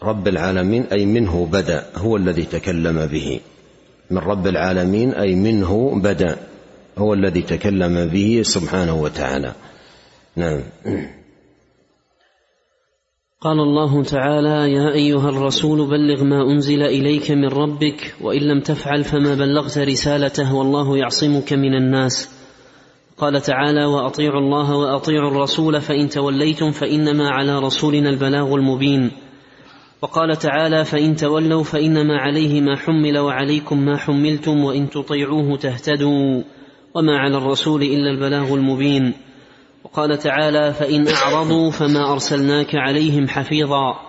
رب 0.02 0.28
العالمين 0.28 0.84
أي 0.92 1.06
منه 1.06 1.48
بدأ 1.52 1.86
هو 1.96 2.16
الذي 2.16 2.42
تكلم 2.42 3.06
به. 3.06 3.40
من 4.10 4.18
رب 4.18 4.46
العالمين 4.46 5.14
أي 5.14 5.34
منه 5.34 6.00
بدأ 6.02 6.36
هو 6.98 7.14
الذي 7.14 7.42
تكلم 7.42 8.08
به 8.08 8.42
سبحانه 8.44 8.94
وتعالى. 8.94 9.52
نعم. 10.36 10.60
قال 13.42 13.60
الله 13.60 14.02
تعالى 14.02 14.72
يا 14.72 14.92
أيها 14.92 15.28
الرسول 15.28 15.90
بلغ 15.90 16.24
ما 16.24 16.42
أنزل 16.42 16.82
إليك 16.82 17.30
من 17.30 17.48
ربك 17.48 18.14
وإن 18.20 18.40
لم 18.40 18.60
تفعل 18.60 19.04
فما 19.04 19.34
بلغت 19.34 19.78
رسالته 19.78 20.54
والله 20.54 20.98
يعصمك 20.98 21.52
من 21.52 21.74
الناس. 21.74 22.30
قال 23.18 23.40
تعالى 23.40 23.84
وأطيعوا 23.84 24.40
الله 24.40 24.76
وأطيعوا 24.76 25.30
الرسول 25.30 25.80
فإن 25.80 26.08
توليتم 26.08 26.70
فإنما 26.70 27.30
على 27.30 27.58
رسولنا 27.58 28.10
البلاغ 28.10 28.54
المبين. 28.54 29.10
وقال 30.02 30.36
تعالى 30.36 30.84
فإن 30.84 31.16
تولوا 31.16 31.62
فإنما 31.62 32.18
عليه 32.18 32.60
ما 32.60 32.76
حمل 32.76 33.18
وعليكم 33.18 33.84
ما 33.84 33.96
حملتم 33.96 34.64
وإن 34.64 34.90
تطيعوه 34.90 35.56
تهتدوا 35.56 36.42
وما 36.94 37.18
على 37.18 37.36
الرسول 37.36 37.82
إلا 37.82 38.10
البلاغ 38.10 38.54
المبين. 38.54 39.12
وقال 39.92 40.18
تعالى 40.18 40.72
فإن 40.72 41.08
أعرضوا 41.08 41.70
فما 41.70 42.12
أرسلناك 42.12 42.74
عليهم 42.74 43.28
حفيظا 43.28 44.00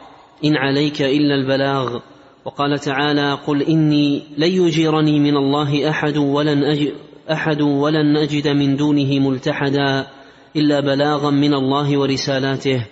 إن 0.45 0.57
عليك 0.57 1.01
إلا 1.01 1.35
البلاغ 1.35 1.99
وقال 2.45 2.79
تعالى 2.79 3.33
قل 3.47 3.61
إني 3.61 4.23
لن 4.37 4.47
يجيرني 4.47 5.19
من 5.19 5.37
الله 5.37 5.89
أحد 5.89 6.17
ولن 6.17 6.63
أجد 6.63 6.93
أحد 7.31 7.61
ولن 7.61 8.17
أجد 8.17 8.47
من 8.47 8.75
دونه 8.75 9.19
ملتحدا 9.29 10.07
إلا 10.55 10.79
بلاغا 10.79 11.29
من 11.29 11.53
الله 11.53 11.97
ورسالاته 11.97 12.85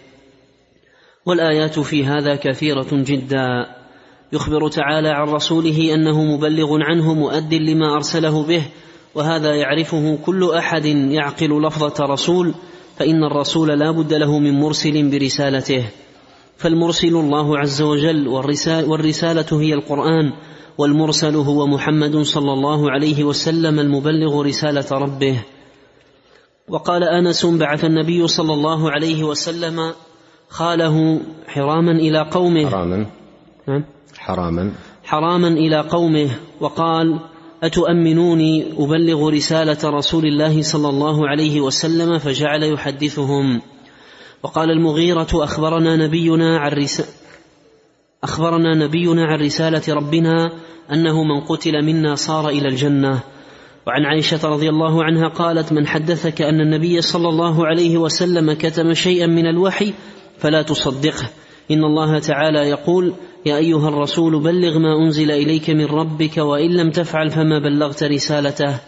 والآيات 1.25 1.79
في 1.79 2.05
هذا 2.05 2.35
كثيرة 2.35 2.89
جدا 2.91 3.65
يخبر 4.33 4.67
تعالى 4.67 5.09
عن 5.09 5.27
رسوله 5.27 5.93
أنه 5.93 6.23
مبلغ 6.23 6.77
عنه 6.81 7.13
مؤد 7.13 7.53
لما 7.53 7.95
أرسله 7.95 8.43
به 8.43 8.63
وهذا 9.15 9.55
يعرفه 9.55 10.17
كل 10.25 10.51
أحد 10.57 10.85
يعقل 10.85 11.61
لفظة 11.61 12.05
رسول 12.05 12.53
فإن 13.01 13.23
الرسول 13.23 13.79
لا 13.79 13.91
بد 13.91 14.13
له 14.13 14.39
من 14.39 14.59
مرسل 14.59 15.09
برسالته. 15.09 15.85
فالمرسل 16.57 17.15
الله 17.15 17.57
عز 17.57 17.81
وجل 17.81 18.27
والرسالة 18.87 19.61
هي 19.61 19.73
القرآن 19.73 20.33
والمرسل 20.77 21.35
هو 21.35 21.67
محمد 21.67 22.17
صلى 22.17 22.53
الله 22.53 22.91
عليه 22.91 23.23
وسلم 23.23 23.79
المبلغ 23.79 24.41
رسالة 24.41 24.85
ربه. 24.91 25.41
وقال 26.69 27.03
آنس 27.03 27.45
بعث 27.45 27.85
النبي 27.85 28.27
صلى 28.27 28.53
الله 28.53 28.91
عليه 28.91 29.23
وسلم 29.23 29.93
خاله 30.49 31.21
حراما 31.47 31.91
إلى 31.91 32.29
قومه. 32.31 32.69
حراما. 32.69 33.05
حراما. 34.17 34.71
حراما 35.03 35.47
إلى 35.47 35.79
قومه 35.81 36.29
وقال 36.59 37.19
أتؤمنوني 37.63 38.65
أبلغ 38.77 39.29
رسالة 39.29 39.77
رسول 39.83 40.25
الله 40.25 40.61
صلى 40.61 40.89
الله 40.89 41.27
عليه 41.27 41.61
وسلم 41.61 42.17
فجعل 42.17 42.63
يحدثهم. 42.63 43.61
وقال 44.43 44.71
المغيرة 44.71 45.27
أخبرنا 45.33 45.95
نبينا 45.95 46.59
عن 46.59 46.71
رسالة 46.71 47.09
أخبرنا 48.23 48.75
نبينا 48.75 49.25
عن 49.25 49.39
رسالة 49.39 49.93
ربنا 49.93 50.51
أنه 50.93 51.23
من 51.23 51.41
قتل 51.41 51.85
منا 51.85 52.15
صار 52.15 52.49
إلى 52.49 52.67
الجنة. 52.67 53.19
وعن 53.87 54.05
عائشة 54.05 54.49
رضي 54.49 54.69
الله 54.69 55.03
عنها 55.03 55.27
قالت 55.27 55.73
من 55.73 55.87
حدثك 55.87 56.41
أن 56.41 56.61
النبي 56.61 57.01
صلى 57.01 57.29
الله 57.29 57.67
عليه 57.67 57.97
وسلم 57.97 58.53
كتم 58.53 58.93
شيئا 58.93 59.27
من 59.27 59.45
الوحي 59.47 59.93
فلا 60.37 60.61
تصدقه. 60.61 61.29
إن 61.71 61.83
الله 61.83 62.19
تعالى 62.19 62.59
يقول 62.69 63.13
يا 63.45 63.57
أيها 63.57 63.89
الرسول 63.89 64.39
بلغ 64.39 64.79
ما 64.79 65.05
أنزل 65.05 65.31
إليك 65.31 65.69
من 65.69 65.85
ربك 65.85 66.37
وإن 66.37 66.69
لم 66.69 66.91
تفعل 66.91 67.29
فما 67.29 67.59
بلغت 67.59 68.03
رسالته. 68.03 68.79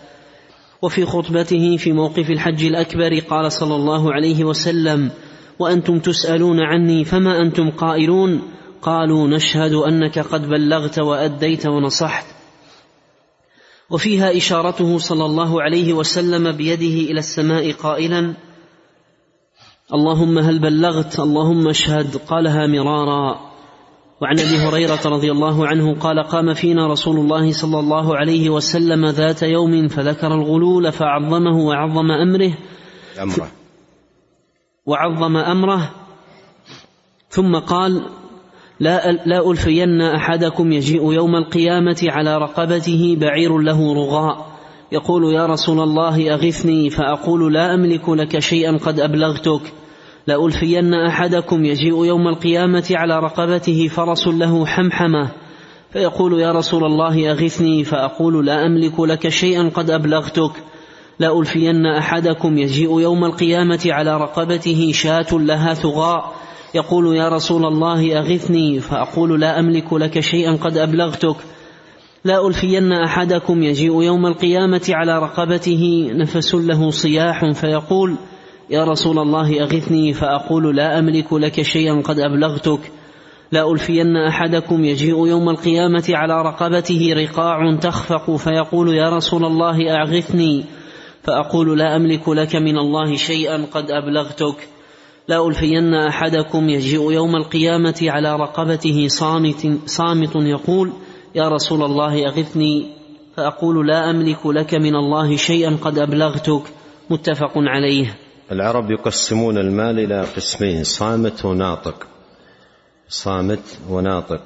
وفي 0.82 1.06
خطبته 1.06 1.78
في 1.78 1.92
موقف 1.92 2.30
الحج 2.30 2.66
الأكبر 2.66 3.20
قال 3.20 3.52
صلى 3.52 3.76
الله 3.76 4.14
عليه 4.14 4.44
وسلم 4.44 5.12
وأنتم 5.60 6.00
تسألون 6.00 6.60
عني 6.60 7.04
فما 7.06 7.42
أنتم 7.42 7.70
قائلون؟ 7.70 8.42
قالوا 8.82 9.28
نشهد 9.28 9.74
أنك 9.74 10.20
قد 10.20 10.50
بلغت 10.50 11.00
وأديت 11.00 11.66
ونصحت. 11.66 12.26
وفيها 13.90 14.38
إشارته 14.38 14.98
صلى 14.98 15.26
الله 15.26 15.62
عليه 15.62 15.94
وسلم 15.94 16.52
بيده 16.52 17.12
إلى 17.12 17.20
السماء 17.20 17.72
قائلا 17.72 18.34
اللهم 19.94 20.40
هل 20.40 20.60
بلغت؟ 20.60 21.20
اللهم 21.20 21.68
اشهد. 21.68 22.18
قالها 22.18 22.68
مرارا 22.68 23.53
وعن 24.24 24.40
أبي 24.40 24.58
هريرة 24.58 25.00
رضي 25.06 25.32
الله 25.32 25.68
عنه 25.68 25.96
قال 26.00 26.24
قام 26.24 26.54
فينا 26.54 26.88
رسول 26.88 27.18
الله 27.18 27.52
صلى 27.52 27.80
الله 27.80 28.18
عليه 28.18 28.50
وسلم 28.50 29.06
ذات 29.06 29.44
يوم 29.44 29.88
فذكر 29.88 30.28
الغلول 30.28 30.92
فعظمه 30.92 31.58
وعظم 31.58 32.12
أمره 32.12 32.54
أمره. 33.22 33.52
وعظم 34.86 35.38
أمره 35.38 35.92
ثم 37.30 37.56
قال 37.56 38.02
لا 38.80 39.12
لا 39.12 39.52
ألفين 39.52 40.02
أحدكم 40.02 40.72
يجيء 40.72 41.14
يوم 41.14 41.36
القيامة 41.36 42.02
على 42.04 42.38
رقبته 42.38 43.18
بعير 43.20 43.58
له 43.58 43.94
رغاء. 43.94 44.54
يقول 44.92 45.34
يا 45.34 45.46
رسول 45.46 45.80
الله 45.80 46.34
أغثني 46.34 46.90
فأقول 46.90 47.54
لا 47.54 47.74
أملك 47.76 48.10
لك 48.10 48.40
شيئا 48.40 48.78
قد 48.78 49.00
أبلغتك. 49.00 49.74
لألفين 50.28 50.94
أحدكم 50.94 51.66
يجيء 51.66 52.06
يوم 52.06 52.28
القيامة 52.28 52.88
على 52.92 53.20
رقبته 53.20 53.88
فرس 53.88 54.28
له 54.28 54.66
حمحمة 54.66 55.32
فيقول 55.94 56.40
يا 56.40 56.52
رسول 56.52 56.84
الله 56.84 57.32
أغثني 57.32 57.84
فأقول 57.84 58.46
لا 58.46 58.66
أملك 58.66 59.00
لك 59.00 59.30
شيئا 59.30 59.70
قد 59.70 59.90
أبلغتك. 59.90 60.52
لألفين 61.20 61.86
أحدكم 61.86 62.58
يجيء 62.58 63.00
يوم 63.00 63.26
القيامة 63.26 63.82
على 63.86 64.18
رقبته 64.18 64.92
شاة 64.94 65.28
لها 65.32 65.74
ثغاء 65.74 66.34
يقول 66.76 67.16
يا 67.16 67.30
رسول 67.30 67.66
الله 67.66 68.20
أغثني 68.20 68.80
فأقول 68.80 69.42
لا 69.42 69.60
أملك 69.60 69.94
لك 69.94 70.20
شيئا 70.20 70.56
قد 70.56 70.78
أبلغتك. 70.78 71.36
لا 72.26 72.48
ألفين 72.48 72.92
أحدكم 72.92 73.64
يجيء 73.64 74.02
يوم 74.02 74.26
القيامة 74.26 74.86
على 74.90 75.20
رقبته 75.20 76.12
نفس 76.14 76.56
له 76.56 76.92
صياح 76.92 77.52
فيقول 77.52 78.16
يا 78.74 78.84
رسول 78.84 79.20
الله 79.20 79.64
أغثني 79.64 80.14
فأقول 80.14 80.76
لا 80.76 81.00
أملك 81.00 81.34
لك 81.34 81.62
شيئا 81.62 82.02
قد 82.02 82.20
أبلغتك. 82.20 82.92
لا 83.52 83.72
ألفين 83.72 84.18
أحدكم 84.18 84.86
يجيء 84.86 85.28
يوم 85.28 85.50
القيامة 85.50 86.04
على 86.10 86.42
رقبته 86.42 87.14
رقاع 87.14 87.76
تخفق 87.76 88.36
فيقول 88.36 88.96
يا 88.96 89.10
رسول 89.10 89.46
الله 89.46 90.02
أغثني 90.02 90.66
فأقول 91.24 91.80
لا 91.80 91.96
أملك 91.96 92.30
لك 92.30 92.56
من 92.56 92.78
الله 92.78 93.16
شيئا 93.16 93.66
قد 93.72 93.92
أبلغتك. 93.92 94.68
لا 95.28 95.48
ألفين 95.48 95.94
أحدكم 95.94 96.70
يجيء 96.70 97.12
يوم 97.12 97.36
القيامة 97.36 98.00
على 98.02 98.36
رقبته 98.36 99.08
صامت, 99.08 99.80
صامت 99.86 100.36
يقول 100.36 100.92
يا 101.36 101.50
رسول 101.50 101.84
الله 101.84 102.28
أغثني 102.28 102.86
فأقول 103.38 103.88
لا 103.88 104.10
أملك 104.10 104.46
لك 104.46 104.74
من 104.74 104.96
الله 104.96 105.36
شيئا 105.36 105.78
قد 105.82 106.00
أبلغتك. 106.00 106.64
متفق 107.10 107.52
عليه. 107.56 108.23
العرب 108.52 108.92
يقسمون 108.92 109.58
المال 109.58 110.00
إلى 110.00 110.22
قسمين 110.22 110.84
صامت 110.84 111.46
وناطق. 111.46 112.08
صامت 113.10 113.80
وناطق. 113.90 114.42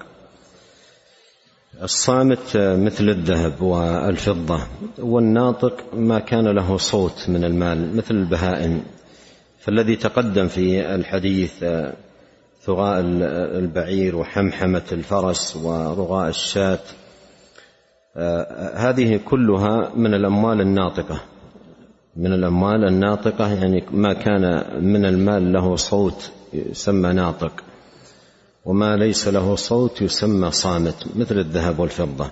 الصامت 1.81 2.57
مثل 2.57 3.09
الذهب 3.09 3.61
والفضة 3.61 4.59
والناطق 4.99 5.83
ما 5.93 6.19
كان 6.19 6.47
له 6.47 6.77
صوت 6.77 7.29
من 7.29 7.43
المال 7.43 7.95
مثل 7.95 8.15
البهائم. 8.15 8.83
فالذي 9.59 9.95
تقدم 9.95 10.47
في 10.47 10.95
الحديث 10.95 11.65
ثغاء 12.61 12.99
البعير 13.59 14.15
وحمحمة 14.15 14.85
الفرس 14.91 15.55
ورغاء 15.55 16.29
الشاة 16.29 16.79
هذه 18.75 19.19
كلها 19.25 19.91
من 19.95 20.13
الأموال 20.13 20.61
الناطقة. 20.61 21.21
من 22.17 22.33
الأموال 22.33 22.87
الناطقة 22.87 23.53
يعني 23.53 23.83
ما 23.91 24.13
كان 24.13 24.65
من 24.83 25.05
المال 25.05 25.53
له 25.53 25.75
صوت 25.75 26.31
يسمى 26.53 27.13
ناطق 27.13 27.63
وما 28.65 28.95
ليس 28.95 29.27
له 29.27 29.55
صوت 29.55 30.01
يسمى 30.01 30.51
صامت 30.51 31.05
مثل 31.15 31.39
الذهب 31.39 31.79
والفضة. 31.79 32.31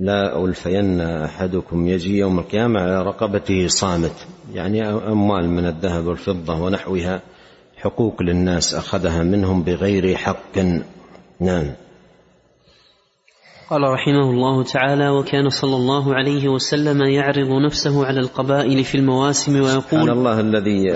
لا 0.00 0.44
ألفين 0.44 1.00
أحدكم 1.00 1.86
يجي 1.86 2.18
يوم 2.18 2.38
القيامة 2.38 2.80
على 2.80 3.02
رقبته 3.02 3.66
صامت 3.68 4.26
يعني 4.54 4.88
أموال 4.88 5.48
من 5.48 5.66
الذهب 5.66 6.06
والفضة 6.06 6.54
ونحوها 6.62 7.22
حقوق 7.76 8.22
للناس 8.22 8.74
أخذها 8.74 9.22
منهم 9.22 9.62
بغير 9.62 10.16
حق. 10.16 10.58
نعم. 11.40 11.72
قال 13.72 13.82
رحمه 13.82 14.30
الله 14.30 14.62
تعالى 14.62 15.08
وكان 15.08 15.48
صلى 15.48 15.76
الله 15.76 16.14
عليه 16.14 16.48
وسلم 16.48 17.02
يعرض 17.02 17.48
نفسه 17.66 18.06
على 18.06 18.20
القبائل 18.20 18.84
في 18.84 18.94
المواسم 18.94 19.54
ويقول 19.54 19.82
سبحان 19.82 20.08
الله 20.08 20.40
الذي 20.40 20.92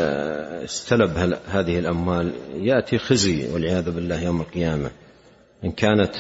استلب 0.65 1.11
هذه 1.49 1.79
الأموال. 1.79 2.33
يأتي 2.55 2.99
خزي 2.99 3.53
والعياذ 3.53 3.91
بالله 3.91 4.25
يوم 4.25 4.41
القيامة. 4.41 4.91
إن 5.65 5.71
كانت 5.71 6.15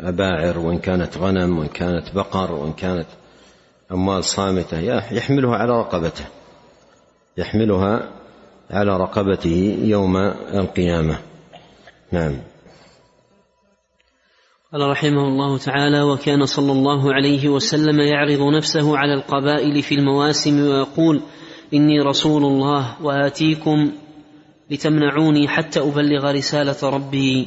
أباعر 0.00 0.58
وإن 0.58 0.78
كانت 0.78 1.18
غنم 1.18 1.58
وإن 1.58 1.68
كانت 1.68 2.14
بقر 2.14 2.52
وإن 2.52 2.72
كانت 2.72 3.06
أموال 3.92 4.24
صامتة 4.24 4.80
يحملها 5.12 5.56
على 5.56 5.72
رقبته. 5.72 6.24
يحملها 7.38 8.08
على 8.70 8.96
رقبته 8.96 9.78
يوم 9.82 10.16
القيامة. 10.54 11.18
نعم. 12.12 12.51
قال 14.72 14.90
رحمه 14.90 15.28
الله 15.28 15.58
تعالى 15.58 16.02
وكان 16.02 16.46
صلى 16.46 16.72
الله 16.72 17.14
عليه 17.14 17.48
وسلم 17.48 18.00
يعرض 18.00 18.54
نفسه 18.56 18.98
على 18.98 19.14
القبائل 19.14 19.82
في 19.82 19.94
المواسم 19.94 20.60
ويقول 20.60 21.20
إني 21.74 22.00
رسول 22.00 22.44
الله 22.44 22.96
وآتيكم 23.02 23.92
لتمنعوني 24.70 25.48
حتى 25.48 25.80
أبلغ 25.80 26.30
رسالة 26.30 26.90
ربي 26.90 27.46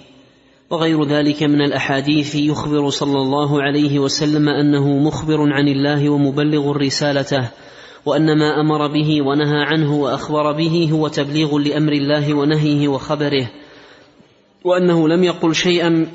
وغير 0.69 1.03
ذلك 1.03 1.43
من 1.43 1.61
الأحاديث 1.61 2.36
يخبر 2.36 2.89
صلى 2.89 3.17
الله 3.17 3.61
عليه 3.61 3.99
وسلم 3.99 4.49
أنه 4.49 4.97
مخبر 4.97 5.53
عن 5.53 5.67
الله 5.67 6.09
ومبلغ 6.09 6.71
رسالته 6.71 7.49
وأن 8.05 8.38
ما 8.38 8.61
أمر 8.61 8.88
به 8.88 9.21
ونهى 9.21 9.63
عنه 9.65 9.95
وأخبر 9.95 10.51
به 10.51 10.89
هو 10.91 11.07
تبليغ 11.07 11.57
لأمر 11.57 11.93
الله 11.93 12.34
ونهيه 12.34 12.88
وخبره 12.88 13.49
وأنه 14.63 15.07
لم 15.07 15.23
يقل 15.23 15.55
شيئا 15.55 16.07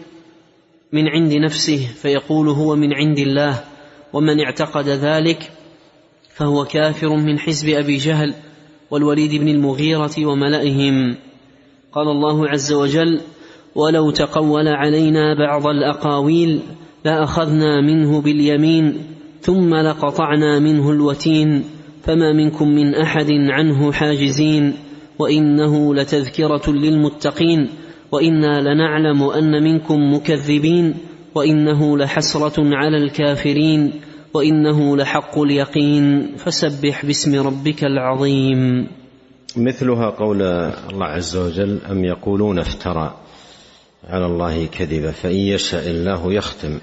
من 0.93 1.09
عند 1.09 1.32
نفسه 1.32 1.86
فيقول 2.03 2.49
هو 2.49 2.76
من 2.76 2.93
عند 2.95 3.18
الله 3.18 3.61
ومن 4.12 4.41
اعتقد 4.41 4.88
ذلك 4.88 5.51
فهو 6.34 6.64
كافر 6.64 7.16
من 7.16 7.38
حزب 7.38 7.68
أبي 7.68 7.97
جهل 7.97 8.34
والوليد 8.91 9.41
بن 9.41 9.49
المغيرة 9.49 10.26
وملئهم. 10.26 11.16
قال 11.93 12.09
الله 12.09 12.49
عز 12.49 12.72
وجل 12.72 13.20
ولو 13.74 14.11
تقول 14.11 14.68
علينا 14.68 15.34
بعض 15.34 15.66
الأقاويل 15.66 16.61
لأخذنا 17.05 17.80
منه 17.80 18.20
باليمين 18.20 18.99
ثم 19.41 19.74
لقطعنا 19.74 20.59
منه 20.59 20.91
الوتين 20.91 21.64
فما 22.03 22.32
منكم 22.32 22.68
من 22.68 22.95
أحد 22.95 23.30
عنه 23.30 23.93
حاجزين 23.93 24.74
وإنه 25.18 25.95
لتذكرة 25.95 26.70
للمتقين 26.70 27.68
وإنا 28.13 28.61
لنعلم 28.61 29.23
أن 29.23 29.63
منكم 29.63 30.15
مكذبين 30.15 30.95
وإنه 31.35 31.99
لحسرة 31.99 32.77
على 32.77 32.97
الكافرين 32.97 33.93
وإنه 34.35 34.97
لحق 34.97 35.39
اليقين. 35.39 36.37
فسبح 36.37 37.07
باسم 37.07 37.47
ربك 37.47 37.85
العظيم. 37.85 38.87
مثلها 39.57 40.11
قول 40.11 40.43
الله 40.43 41.07
عز 41.07 41.37
وجل 41.37 41.79
أم 41.91 42.05
يقولون 42.05 42.59
افترى؟ 42.59 43.15
على 44.09 44.27
الله 44.27 44.67
كذبا 44.67 45.11
فإن 45.11 45.37
يشاء 45.37 45.91
الله 45.91 46.33
يختم 46.33 46.79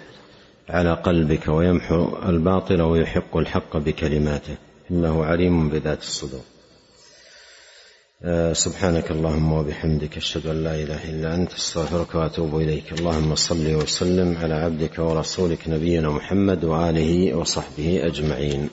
على 0.70 0.94
قلبك 0.94 1.48
ويمحو 1.48 2.08
الباطل 2.30 2.82
ويحق 2.82 3.38
الحق 3.38 3.78
بكلماته. 3.78 4.56
إنه 4.92 5.26
عليم 5.26 5.70
بذات 5.70 6.02
الصدور. 6.02 6.57
سبحانك 8.54 9.12
اللهم 9.12 9.54
وبحمدك 9.54 10.18
أشهد 10.18 10.48
أن 10.48 10.64
لا 10.64 10.76
إله 10.76 11.10
إلا 11.10 11.36
أنت 11.36 11.54
أستغفرك 11.54 12.16
وأتوب 12.16 12.56
إليك. 12.56 12.94
اللهم 12.94 13.36
صل 13.36 13.76
وسلم 13.76 14.38
على 14.38 14.54
عبدك 14.54 15.00
ورسولك 15.00 15.70
نبينا 15.70 16.10
محمد 16.10 16.66
وآله 16.66 17.36
وصحبه 17.36 18.06
أجمعين. 18.06 18.70